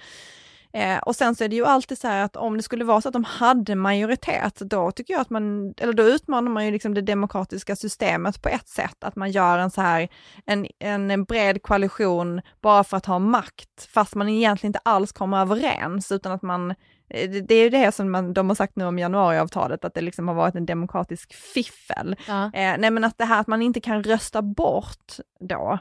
Eh, 0.73 0.97
och 0.97 1.15
sen 1.15 1.35
så 1.35 1.43
är 1.43 1.47
det 1.47 1.55
ju 1.55 1.65
alltid 1.65 1.97
så 1.97 2.07
här 2.07 2.23
att 2.23 2.35
om 2.35 2.57
det 2.57 2.63
skulle 2.63 2.85
vara 2.85 3.01
så 3.01 3.07
att 3.07 3.13
de 3.13 3.23
hade 3.23 3.75
majoritet, 3.75 4.59
då 4.59 4.91
tycker 4.91 5.13
jag 5.13 5.21
att 5.21 5.29
man, 5.29 5.73
eller 5.77 5.93
då 5.93 6.03
utmanar 6.03 6.51
man 6.51 6.65
ju 6.65 6.71
liksom 6.71 6.93
det 6.93 7.01
demokratiska 7.01 7.75
systemet 7.75 8.41
på 8.41 8.49
ett 8.49 8.67
sätt, 8.67 9.03
att 9.03 9.15
man 9.15 9.31
gör 9.31 9.57
en 9.57 9.71
så 9.71 9.81
här, 9.81 10.09
en, 10.45 10.67
en 10.79 11.23
bred 11.23 11.63
koalition 11.63 12.41
bara 12.61 12.83
för 12.83 12.97
att 12.97 13.05
ha 13.05 13.19
makt, 13.19 13.89
fast 13.93 14.15
man 14.15 14.29
egentligen 14.29 14.69
inte 14.69 14.79
alls 14.83 15.11
kommer 15.11 15.41
överens, 15.41 16.11
utan 16.11 16.31
att 16.31 16.41
man 16.41 16.71
eh, 17.09 17.29
det 17.29 17.55
är 17.55 17.63
ju 17.63 17.69
det 17.69 17.91
som 17.91 18.11
man, 18.11 18.33
de 18.33 18.49
har 18.49 18.55
sagt 18.55 18.75
nu 18.75 18.85
om 18.85 18.99
januariavtalet, 18.99 19.85
att 19.85 19.93
det 19.93 20.01
liksom 20.01 20.27
har 20.27 20.35
varit 20.35 20.55
en 20.55 20.65
demokratisk 20.65 21.33
fiffel. 21.33 22.15
Ja. 22.27 22.45
Eh, 22.45 22.75
nej 22.77 22.91
men 22.91 23.03
att 23.03 23.17
det 23.17 23.25
här 23.25 23.41
att 23.41 23.47
man 23.47 23.61
inte 23.61 23.81
kan 23.81 24.03
rösta 24.03 24.41
bort 24.41 25.13
då, 25.39 25.79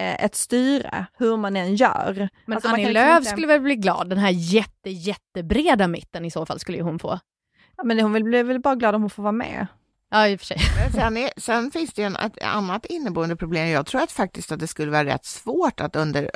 ett 0.00 0.34
styre, 0.34 1.06
hur 1.18 1.36
man 1.36 1.56
än 1.56 1.76
gör. 1.76 2.28
Men 2.46 2.56
alltså 2.56 2.68
Annie 2.68 2.92
Lööf 2.92 3.18
inte... 3.18 3.30
skulle 3.30 3.46
väl 3.46 3.60
bli 3.60 3.76
glad, 3.76 4.08
den 4.08 4.18
här 4.18 4.30
jätte, 4.30 4.90
jättebreda 4.90 5.86
mitten 5.86 6.24
i 6.24 6.30
så 6.30 6.46
fall 6.46 6.60
skulle 6.60 6.78
ju 6.78 6.84
hon 6.84 6.98
få. 6.98 7.18
Ja, 7.76 7.84
men 7.84 8.00
hon 8.00 8.12
blir 8.12 8.44
väl 8.44 8.60
bara 8.60 8.74
glad 8.74 8.94
om 8.94 9.02
hon 9.02 9.10
får 9.10 9.22
vara 9.22 9.32
med. 9.32 9.66
Ja, 10.10 10.28
i 10.28 10.36
och 10.36 10.40
för 10.40 10.46
sig. 10.46 10.58
sen, 10.94 11.16
är, 11.16 11.30
sen 11.36 11.70
finns 11.70 11.92
det 11.92 12.02
en, 12.02 12.16
ett 12.16 12.42
annat 12.42 12.86
inneboende 12.86 13.36
problem. 13.36 13.68
Jag 13.68 13.86
tror 13.86 14.02
att 14.02 14.12
faktiskt 14.12 14.52
att 14.52 14.60
det 14.60 14.66
skulle 14.66 14.90
vara 14.90 15.04
rätt 15.04 15.24
svårt 15.24 15.80
att 15.80 15.96
under 15.96 16.30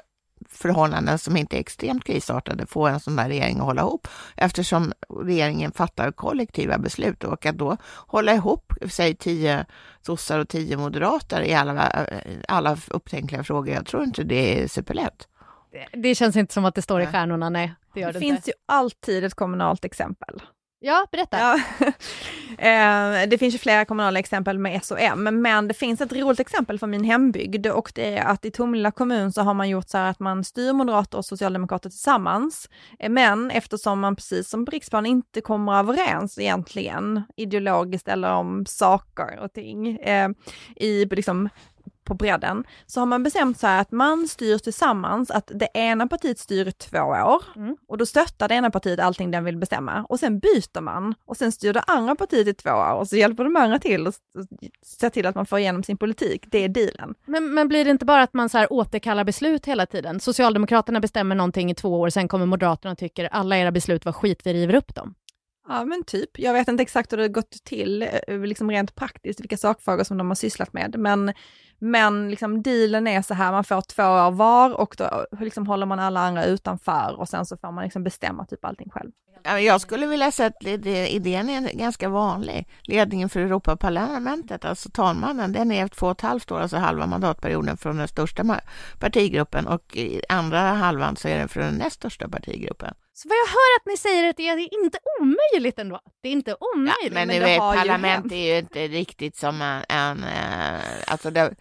förhållanden 0.48 1.18
som 1.18 1.36
inte 1.36 1.56
är 1.56 1.60
extremt 1.60 2.04
krisartade 2.04 2.66
få 2.66 2.86
en 2.86 3.00
sån 3.00 3.16
där 3.16 3.28
regering 3.28 3.56
att 3.56 3.64
hålla 3.64 3.82
ihop 3.82 4.08
eftersom 4.36 4.92
regeringen 5.20 5.72
fattar 5.72 6.12
kollektiva 6.12 6.78
beslut 6.78 7.24
och 7.24 7.46
att 7.46 7.58
då 7.58 7.76
hålla 8.06 8.34
ihop, 8.34 8.72
säg 8.90 9.14
tio 9.14 9.66
sossar 10.02 10.38
och 10.38 10.48
tio 10.48 10.76
moderater 10.76 11.42
i 11.42 11.54
alla, 11.54 12.06
alla 12.48 12.76
upptänkliga 12.90 13.44
frågor. 13.44 13.74
Jag 13.74 13.86
tror 13.86 14.04
inte 14.04 14.22
det 14.22 14.62
är 14.62 14.68
superlätt. 14.68 15.28
Det, 15.72 16.00
det 16.00 16.14
känns 16.14 16.36
inte 16.36 16.54
som 16.54 16.64
att 16.64 16.74
det 16.74 16.82
står 16.82 17.02
i 17.02 17.06
stjärnorna, 17.06 17.50
nej. 17.50 17.74
Det, 17.94 18.00
gör 18.00 18.06
det, 18.06 18.12
det 18.12 18.20
finns 18.20 18.36
inte. 18.36 18.50
ju 18.50 18.54
alltid 18.66 19.24
ett 19.24 19.34
kommunalt 19.34 19.84
exempel. 19.84 20.42
Ja, 20.86 21.06
berätta. 21.12 21.38
Ja. 21.38 21.60
Eh, 22.58 23.28
det 23.28 23.38
finns 23.38 23.54
ju 23.54 23.58
flera 23.58 23.84
kommunala 23.84 24.18
exempel 24.18 24.58
med 24.58 24.84
SOM, 24.84 25.42
men 25.42 25.68
det 25.68 25.74
finns 25.74 26.00
ett 26.00 26.12
roligt 26.12 26.40
exempel 26.40 26.78
från 26.78 26.90
min 26.90 27.04
hembygd 27.04 27.66
och 27.66 27.92
det 27.94 28.18
är 28.18 28.24
att 28.24 28.44
i 28.44 28.50
Tomelilla 28.50 28.90
kommun 28.90 29.32
så 29.32 29.42
har 29.42 29.54
man 29.54 29.68
gjort 29.68 29.88
så 29.88 29.98
här 29.98 30.10
att 30.10 30.20
man 30.20 30.44
styr 30.44 30.72
moderater 30.72 31.18
och 31.18 31.24
socialdemokrater 31.24 31.90
tillsammans. 31.90 32.68
Eh, 32.98 33.10
men 33.10 33.50
eftersom 33.50 34.00
man 34.00 34.16
precis 34.16 34.48
som 34.48 34.64
på 34.64 34.70
riksplan 34.70 35.06
inte 35.06 35.40
kommer 35.40 35.78
överens 35.78 36.38
egentligen 36.38 37.22
ideologiskt 37.36 38.08
eller 38.08 38.32
om 38.32 38.66
saker 38.66 39.38
och 39.40 39.52
ting 39.52 39.96
eh, 39.96 40.28
i 40.76 41.04
liksom 41.04 41.48
på 42.04 42.14
bredden, 42.14 42.64
så 42.86 43.00
har 43.00 43.06
man 43.06 43.22
bestämt 43.22 43.60
sig 43.60 43.78
att 43.78 43.92
man 43.92 44.28
styr 44.28 44.58
tillsammans, 44.58 45.30
att 45.30 45.50
det 45.54 45.68
ena 45.74 46.06
partiet 46.06 46.38
styr 46.38 46.68
i 46.68 46.72
två 46.72 46.98
år 46.98 47.42
mm. 47.56 47.76
och 47.88 47.98
då 47.98 48.06
stöttar 48.06 48.48
det 48.48 48.54
ena 48.54 48.70
partiet 48.70 49.00
allting 49.00 49.30
den 49.30 49.44
vill 49.44 49.56
bestämma 49.56 50.06
och 50.08 50.20
sen 50.20 50.38
byter 50.38 50.80
man 50.80 51.14
och 51.24 51.36
sen 51.36 51.52
styr 51.52 51.72
det 51.72 51.80
andra 51.80 52.14
partiet 52.14 52.48
i 52.48 52.54
två 52.54 52.70
år 52.70 52.94
och 52.94 53.08
så 53.08 53.16
hjälper 53.16 53.44
de 53.44 53.56
andra 53.56 53.78
till 53.78 54.06
och 54.06 54.14
ser 54.84 55.10
till 55.10 55.26
att 55.26 55.34
man 55.34 55.46
får 55.46 55.58
igenom 55.58 55.82
sin 55.82 55.96
politik. 55.96 56.44
Det 56.50 56.58
är 56.58 56.68
dealen. 56.68 57.14
Men, 57.26 57.54
men 57.54 57.68
blir 57.68 57.84
det 57.84 57.90
inte 57.90 58.04
bara 58.04 58.22
att 58.22 58.34
man 58.34 58.48
så 58.48 58.58
här 58.58 58.72
återkallar 58.72 59.24
beslut 59.24 59.66
hela 59.66 59.86
tiden? 59.86 60.20
Socialdemokraterna 60.20 61.00
bestämmer 61.00 61.34
någonting 61.34 61.70
i 61.70 61.74
två 61.74 62.00
år, 62.00 62.08
sen 62.08 62.28
kommer 62.28 62.46
Moderaterna 62.46 62.92
och 62.92 62.98
tycker 62.98 63.28
alla 63.32 63.58
era 63.58 63.70
beslut 63.70 64.04
var 64.04 64.12
skit, 64.12 64.40
vi 64.44 64.52
river 64.52 64.74
upp 64.74 64.94
dem. 64.94 65.14
Ja 65.68 65.84
men 65.84 66.04
typ, 66.04 66.38
jag 66.38 66.52
vet 66.52 66.68
inte 66.68 66.82
exakt 66.82 67.12
hur 67.12 67.16
det 67.16 67.28
gått 67.28 67.64
till, 67.64 68.02
eh, 68.02 68.38
liksom 68.38 68.70
rent 68.70 68.94
praktiskt, 68.94 69.40
vilka 69.40 69.56
sakfrågor 69.56 70.04
som 70.04 70.18
de 70.18 70.28
har 70.28 70.34
sysslat 70.34 70.72
med, 70.72 70.98
men, 70.98 71.32
men 71.78 72.30
liksom 72.30 72.62
dealen 72.62 73.06
är 73.06 73.22
så 73.22 73.34
här, 73.34 73.52
man 73.52 73.64
får 73.64 73.80
två 73.80 74.02
år 74.02 74.30
var 74.30 74.80
och 74.80 74.94
då 74.98 75.04
eh, 75.04 75.40
liksom 75.40 75.66
håller 75.66 75.86
man 75.86 76.00
alla 76.00 76.20
andra 76.20 76.44
utanför 76.44 77.14
och 77.18 77.28
sen 77.28 77.46
så 77.46 77.56
får 77.56 77.72
man 77.72 77.84
liksom 77.84 78.04
bestämma 78.04 78.46
typ 78.46 78.64
allting 78.64 78.90
själv. 78.90 79.10
Jag 79.44 79.80
skulle 79.80 80.06
vilja 80.06 80.32
säga 80.32 80.46
att 80.46 80.86
idén 80.86 81.48
är 81.48 81.78
ganska 81.78 82.08
vanlig. 82.08 82.68
Ledningen 82.82 83.28
för 83.28 83.40
Europaparlamentet, 83.40 84.64
alltså 84.64 84.90
talmannen, 84.90 85.52
den 85.52 85.72
är 85.72 85.88
två 85.88 86.06
och 86.06 86.12
ett 86.12 86.20
halvt 86.20 86.50
år, 86.50 86.60
alltså 86.60 86.76
halva 86.76 87.06
mandatperioden 87.06 87.76
från 87.76 87.96
den 87.96 88.08
största 88.08 88.60
partigruppen 88.98 89.66
och 89.66 89.96
i 89.96 90.22
andra 90.28 90.60
halvan 90.60 91.16
så 91.16 91.28
är 91.28 91.38
den 91.38 91.48
från 91.48 91.64
den 91.64 91.74
näst 91.74 91.96
största 91.96 92.28
partigruppen. 92.28 92.94
Så 93.16 93.28
vad 93.28 93.36
jag 93.36 93.46
hör 93.46 93.80
att 93.80 93.86
ni 93.86 93.96
säger 93.96 94.30
att 94.30 94.36
det 94.36 94.48
är 94.48 94.84
inte 94.84 94.98
omöjligt 95.20 95.78
ändå. 95.78 96.00
Det 96.20 96.28
är 96.28 96.32
inte 96.32 96.56
omöjligt. 96.74 97.04
Ja, 97.04 97.14
men, 97.14 97.28
men 97.28 97.36
du 97.36 97.44
vet, 97.44 97.58
parlament 97.58 98.32
är 98.32 98.52
ju 98.52 98.58
inte 98.58 98.88
riktigt 98.88 99.36
som 99.36 99.62
en, 99.62 99.82
en 99.88 100.24
eh, 100.24 100.80
alltså 101.06 101.30
det, 101.30 101.54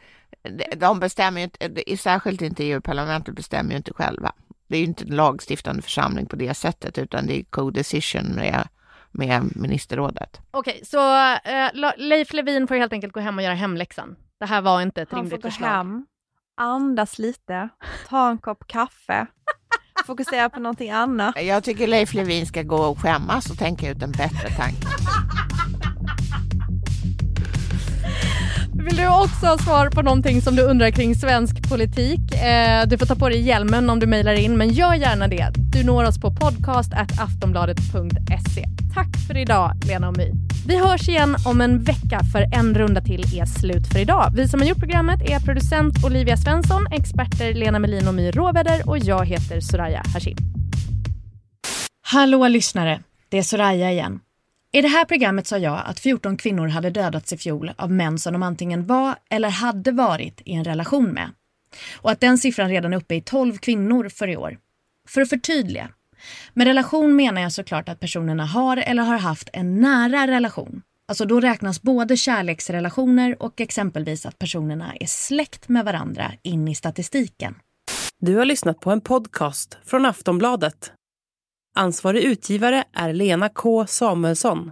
de 0.75 0.99
bestämmer 0.99 1.39
ju 1.39 1.43
inte, 1.43 1.97
särskilt 1.97 2.41
inte 2.41 2.63
EU-parlamentet 2.63 3.35
bestämmer 3.35 3.71
ju 3.71 3.77
inte 3.77 3.93
själva. 3.93 4.31
Det 4.67 4.75
är 4.75 4.79
ju 4.79 4.85
inte 4.85 5.03
en 5.03 5.15
lagstiftande 5.15 5.81
församling 5.81 6.25
på 6.25 6.35
det 6.35 6.53
sättet, 6.53 6.97
utan 6.97 7.27
det 7.27 7.39
är 7.39 7.43
co-decision 7.43 8.35
med, 8.35 8.67
med 9.11 9.55
ministerrådet. 9.55 10.41
Okej, 10.51 10.73
okay, 10.73 10.85
så 10.85 11.33
uh, 11.83 11.91
Leif 11.97 12.33
Levin 12.33 12.67
får 12.67 12.75
helt 12.75 12.93
enkelt 12.93 13.13
gå 13.13 13.19
hem 13.19 13.37
och 13.37 13.43
göra 13.43 13.53
hemläxan. 13.53 14.15
Det 14.39 14.45
här 14.45 14.61
var 14.61 14.81
inte 14.81 15.01
ett 15.01 15.11
Han 15.11 15.19
rimligt 15.19 15.41
förslag. 15.41 15.67
Han 15.67 15.85
får 15.85 15.91
gå 15.91 15.97
hem, 15.97 16.05
andas 16.55 17.19
lite, 17.19 17.69
ta 18.09 18.29
en 18.29 18.37
kopp 18.37 18.67
kaffe, 18.67 19.27
fokusera 20.05 20.49
på 20.49 20.59
någonting 20.59 20.91
annat. 20.91 21.35
Jag 21.43 21.63
tycker 21.63 21.87
Leif 21.87 22.13
Levin 22.13 22.45
ska 22.45 22.63
gå 22.63 22.77
och 22.77 22.99
skämmas 22.99 23.49
och 23.49 23.57
tänka 23.57 23.89
ut 23.89 24.03
en 24.03 24.11
bättre 24.11 24.49
tanke. 24.57 24.87
Vill 28.85 28.95
du 28.95 29.07
också 29.07 29.45
ha 29.45 29.57
svar 29.57 29.89
på 29.89 30.01
någonting 30.01 30.41
som 30.41 30.55
du 30.55 30.61
undrar 30.61 30.91
kring 30.91 31.15
svensk 31.15 31.69
politik? 31.69 32.35
Eh, 32.35 32.87
du 32.87 32.97
får 32.97 33.05
ta 33.05 33.15
på 33.15 33.29
dig 33.29 33.41
hjälmen 33.41 33.89
om 33.89 33.99
du 33.99 34.07
mejlar 34.07 34.33
in, 34.33 34.57
men 34.57 34.69
gör 34.69 34.93
gärna 34.93 35.27
det. 35.27 35.51
Du 35.55 35.83
når 35.83 36.03
oss 36.03 36.19
på 36.19 36.35
podcast.aftonbladet.se. 36.35 38.82
Tack 38.93 39.08
för 39.27 39.38
idag, 39.38 39.71
Lena 39.88 40.08
och 40.08 40.17
My. 40.17 40.32
Vi 40.67 40.77
hörs 40.77 41.10
igen 41.10 41.36
om 41.45 41.62
en 41.62 41.84
vecka 41.84 42.19
för 42.32 42.41
en 42.53 42.75
runda 42.75 43.01
till 43.01 43.39
är 43.39 43.45
slut 43.45 43.88
för 43.93 43.99
idag. 43.99 44.34
Vi 44.36 44.47
som 44.47 44.60
har 44.60 44.67
gjort 44.67 44.79
programmet 44.79 45.21
är 45.21 45.39
producent 45.39 46.03
Olivia 46.06 46.38
Svensson, 46.38 46.88
experter 46.91 47.53
Lena 47.53 47.79
Melin 47.79 48.08
och 48.08 48.13
My 48.13 48.32
Råväder 48.32 48.89
och 48.89 48.97
jag 48.97 49.25
heter 49.25 49.60
Soraya 49.60 50.03
Hashim. 50.13 50.38
Hallå 52.01 52.47
lyssnare, 52.47 52.99
det 53.29 53.38
är 53.38 53.43
Soraya 53.43 53.91
igen. 53.91 54.19
I 54.71 54.82
det 54.82 54.88
här 54.88 55.06
programmet 55.06 55.47
sa 55.47 55.58
jag 55.58 55.82
att 55.86 55.99
14 55.99 56.38
kvinnor 56.38 56.67
hade 56.67 56.89
dödats 56.89 57.34
i 57.34 57.38
fjol 57.38 57.71
av 57.75 57.91
män 57.91 58.19
som 58.19 58.34
de 58.34 58.43
antingen 58.43 58.86
var 58.86 59.15
eller 59.29 59.49
hade 59.49 59.91
varit 59.91 60.41
i 60.45 60.53
en 60.53 60.63
relation 60.63 61.06
med. 61.06 61.29
Och 61.97 62.12
att 62.12 62.19
den 62.19 62.38
siffran 62.38 62.69
redan 62.69 62.93
är 62.93 62.97
uppe 62.97 63.15
i 63.15 63.21
12 63.21 63.58
kvinnor 63.58 64.10
för 64.10 64.27
i 64.27 64.38
år. 64.38 64.58
För 65.08 65.21
att 65.21 65.29
förtydliga. 65.29 65.89
Med 66.53 66.67
relation 66.67 67.15
menar 67.15 67.41
jag 67.41 67.51
såklart 67.51 67.89
att 67.89 67.99
personerna 67.99 68.45
har 68.45 68.77
eller 68.77 69.03
har 69.03 69.17
haft 69.17 69.49
en 69.53 69.79
nära 69.79 70.27
relation. 70.27 70.81
Alltså 71.07 71.25
då 71.25 71.39
räknas 71.39 71.81
både 71.81 72.17
kärleksrelationer 72.17 73.43
och 73.43 73.62
exempelvis 73.62 74.25
att 74.25 74.39
personerna 74.39 74.95
är 74.99 75.05
släkt 75.05 75.69
med 75.69 75.86
varandra 75.86 76.31
in 76.41 76.67
i 76.67 76.75
statistiken. 76.75 77.55
Du 78.19 78.36
har 78.36 78.45
lyssnat 78.45 78.79
på 78.79 78.91
en 78.91 79.01
podcast 79.01 79.77
från 79.86 80.05
Aftonbladet. 80.05 80.91
Ansvarig 81.75 82.23
utgivare 82.23 82.83
är 82.93 83.13
Lena 83.13 83.49
K 83.49 83.88
Samuelsson. 83.88 84.71